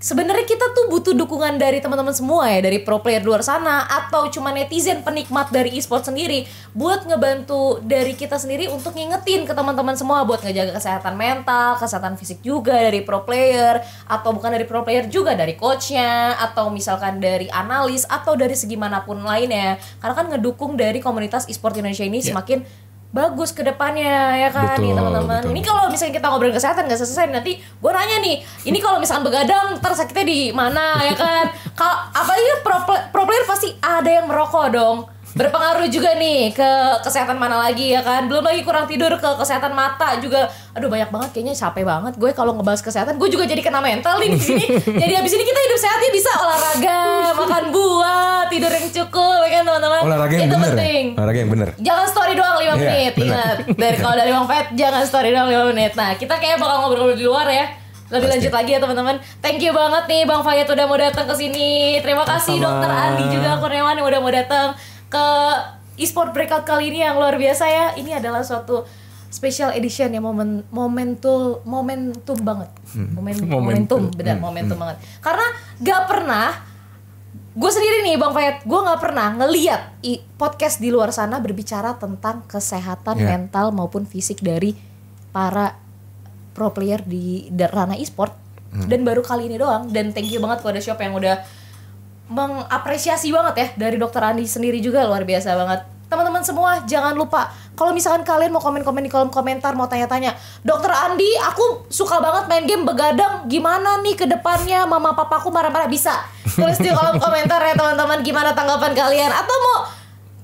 [0.03, 4.27] sebenarnya kita tuh butuh dukungan dari teman-teman semua ya dari pro player luar sana atau
[4.35, 6.43] cuma netizen penikmat dari e-sport sendiri
[6.75, 12.19] buat ngebantu dari kita sendiri untuk ngingetin ke teman-teman semua buat ngejaga kesehatan mental, kesehatan
[12.19, 13.79] fisik juga dari pro player
[14.11, 18.75] atau bukan dari pro player juga dari coachnya atau misalkan dari analis atau dari segi
[18.75, 19.79] mana pun lainnya.
[20.03, 24.89] Karena kan ngedukung dari komunitas e-sport Indonesia ini semakin bagus ke depannya ya kan nih
[24.89, 25.41] Betul, teman-teman.
[25.45, 25.53] betul.
[25.53, 29.29] Ini kalau misalnya kita ngobrolin kesehatan nggak selesai nanti gue nanya nih, ini kalau misalkan
[29.29, 31.45] begadang ntar sakitnya di mana ya kan?
[31.77, 32.77] Kalau apalagi pro,
[33.13, 34.99] pro player pasti ada yang merokok dong.
[35.33, 36.71] Berpengaruh juga nih ke
[37.01, 38.29] kesehatan mana lagi ya kan?
[38.29, 40.45] Belum lagi kurang tidur ke kesehatan mata juga.
[40.77, 43.17] Aduh banyak banget kayaknya capek banget gue kalau ngebahas kesehatan.
[43.17, 44.65] Gue juga jadi kena mental nih di sini.
[45.03, 47.01] jadi habis ini kita hidup sehat ya bisa olahraga,
[47.41, 50.01] makan buah, tidur yang cukup ya kan teman-teman.
[50.05, 50.69] Olahraga yang Itu bener.
[50.69, 50.73] ya?
[50.77, 51.05] penting.
[51.17, 51.69] Olahraga yang bener.
[51.81, 53.57] Jangan story doang 5 Iya, menit, ingat.
[53.73, 55.93] Dari kalau dari Bang Fat jangan story doang 5 menit.
[55.97, 57.67] Nah, kita kayak bakal ngobrol di luar ya.
[58.13, 58.33] Lebih Pasti.
[58.37, 59.17] lanjut lagi ya teman-teman.
[59.41, 61.97] Thank you banget nih Bang Fayat udah mau datang ke sini.
[62.05, 62.61] Terima kasih.
[62.61, 64.77] Dokter Andi juga Kurniawan yang udah mau datang
[65.13, 65.27] ke
[65.95, 67.87] e-sport breakout kali ini yang luar biasa ya.
[67.93, 68.89] Ini adalah suatu
[69.29, 72.73] special edition ya momen momentum momentum banget.
[73.13, 74.01] Momen, momentum, Momentum.
[74.11, 74.97] benar momentum banget.
[75.19, 75.47] Karena
[75.79, 76.49] gak pernah
[77.53, 81.93] gue sendiri nih bang Fayet gue nggak pernah ngeliat i- podcast di luar sana berbicara
[81.95, 83.29] tentang kesehatan Iya.
[83.31, 84.73] mental maupun fisik dari
[85.29, 85.77] para
[86.53, 88.33] pro player di ranah e-sport
[88.73, 91.45] dan baru kali ini doang dan thank you banget kepada shop yang udah
[92.33, 95.81] mengapresiasi banget ya dari dokter Andi sendiri juga luar biasa banget.
[96.09, 100.93] Teman-teman semua jangan lupa kalau misalkan kalian mau komen-komen di kolom komentar mau tanya-tanya dokter
[100.93, 104.85] Andi aku suka banget main game begadang gimana nih ke depannya?
[104.85, 105.89] Mama papaku marah-marah.
[105.89, 106.13] Bisa.
[106.45, 109.33] Tulis di kolom komentar ya teman-teman gimana tanggapan kalian.
[109.33, 109.89] Atau mau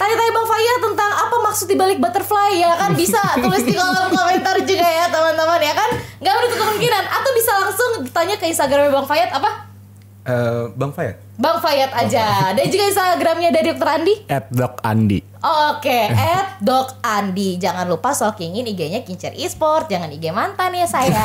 [0.00, 2.96] tanya-tanya Bang Faya tentang apa maksud dibalik butterfly ya kan?
[2.96, 5.90] Bisa tulis di kolom komentar juga ya teman-teman ya kan?
[6.24, 7.04] Nggak menutup kemungkinan.
[7.12, 9.67] Atau bisa langsung tanya ke Instagramnya Bang Fayat apa
[10.28, 11.16] Eh, Bang Fayat.
[11.40, 12.52] Bang Fayat aja.
[12.52, 14.14] Dan juga Instagramnya dari Dokter Andi.
[14.28, 15.24] At Doc Andi.
[15.40, 17.56] Oke, at Dok Andi.
[17.56, 19.88] Jangan lupa stalkingin IG-nya Kincer Esport.
[19.88, 21.16] Jangan IG mantan ya sayang.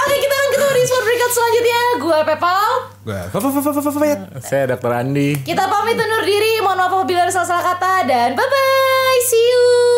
[0.00, 1.80] Oke, kita akan ketemu di Sport Breakout selanjutnya.
[2.00, 2.70] Gue Pepau.
[3.04, 3.20] Gua
[3.92, 4.20] Fayat.
[4.40, 4.92] Saya Dr.
[4.96, 5.36] Andi.
[5.44, 6.64] Kita pamit undur diri.
[6.64, 8.08] Mohon maaf apabila ada salah-salah kata.
[8.08, 9.89] Dan bye-bye.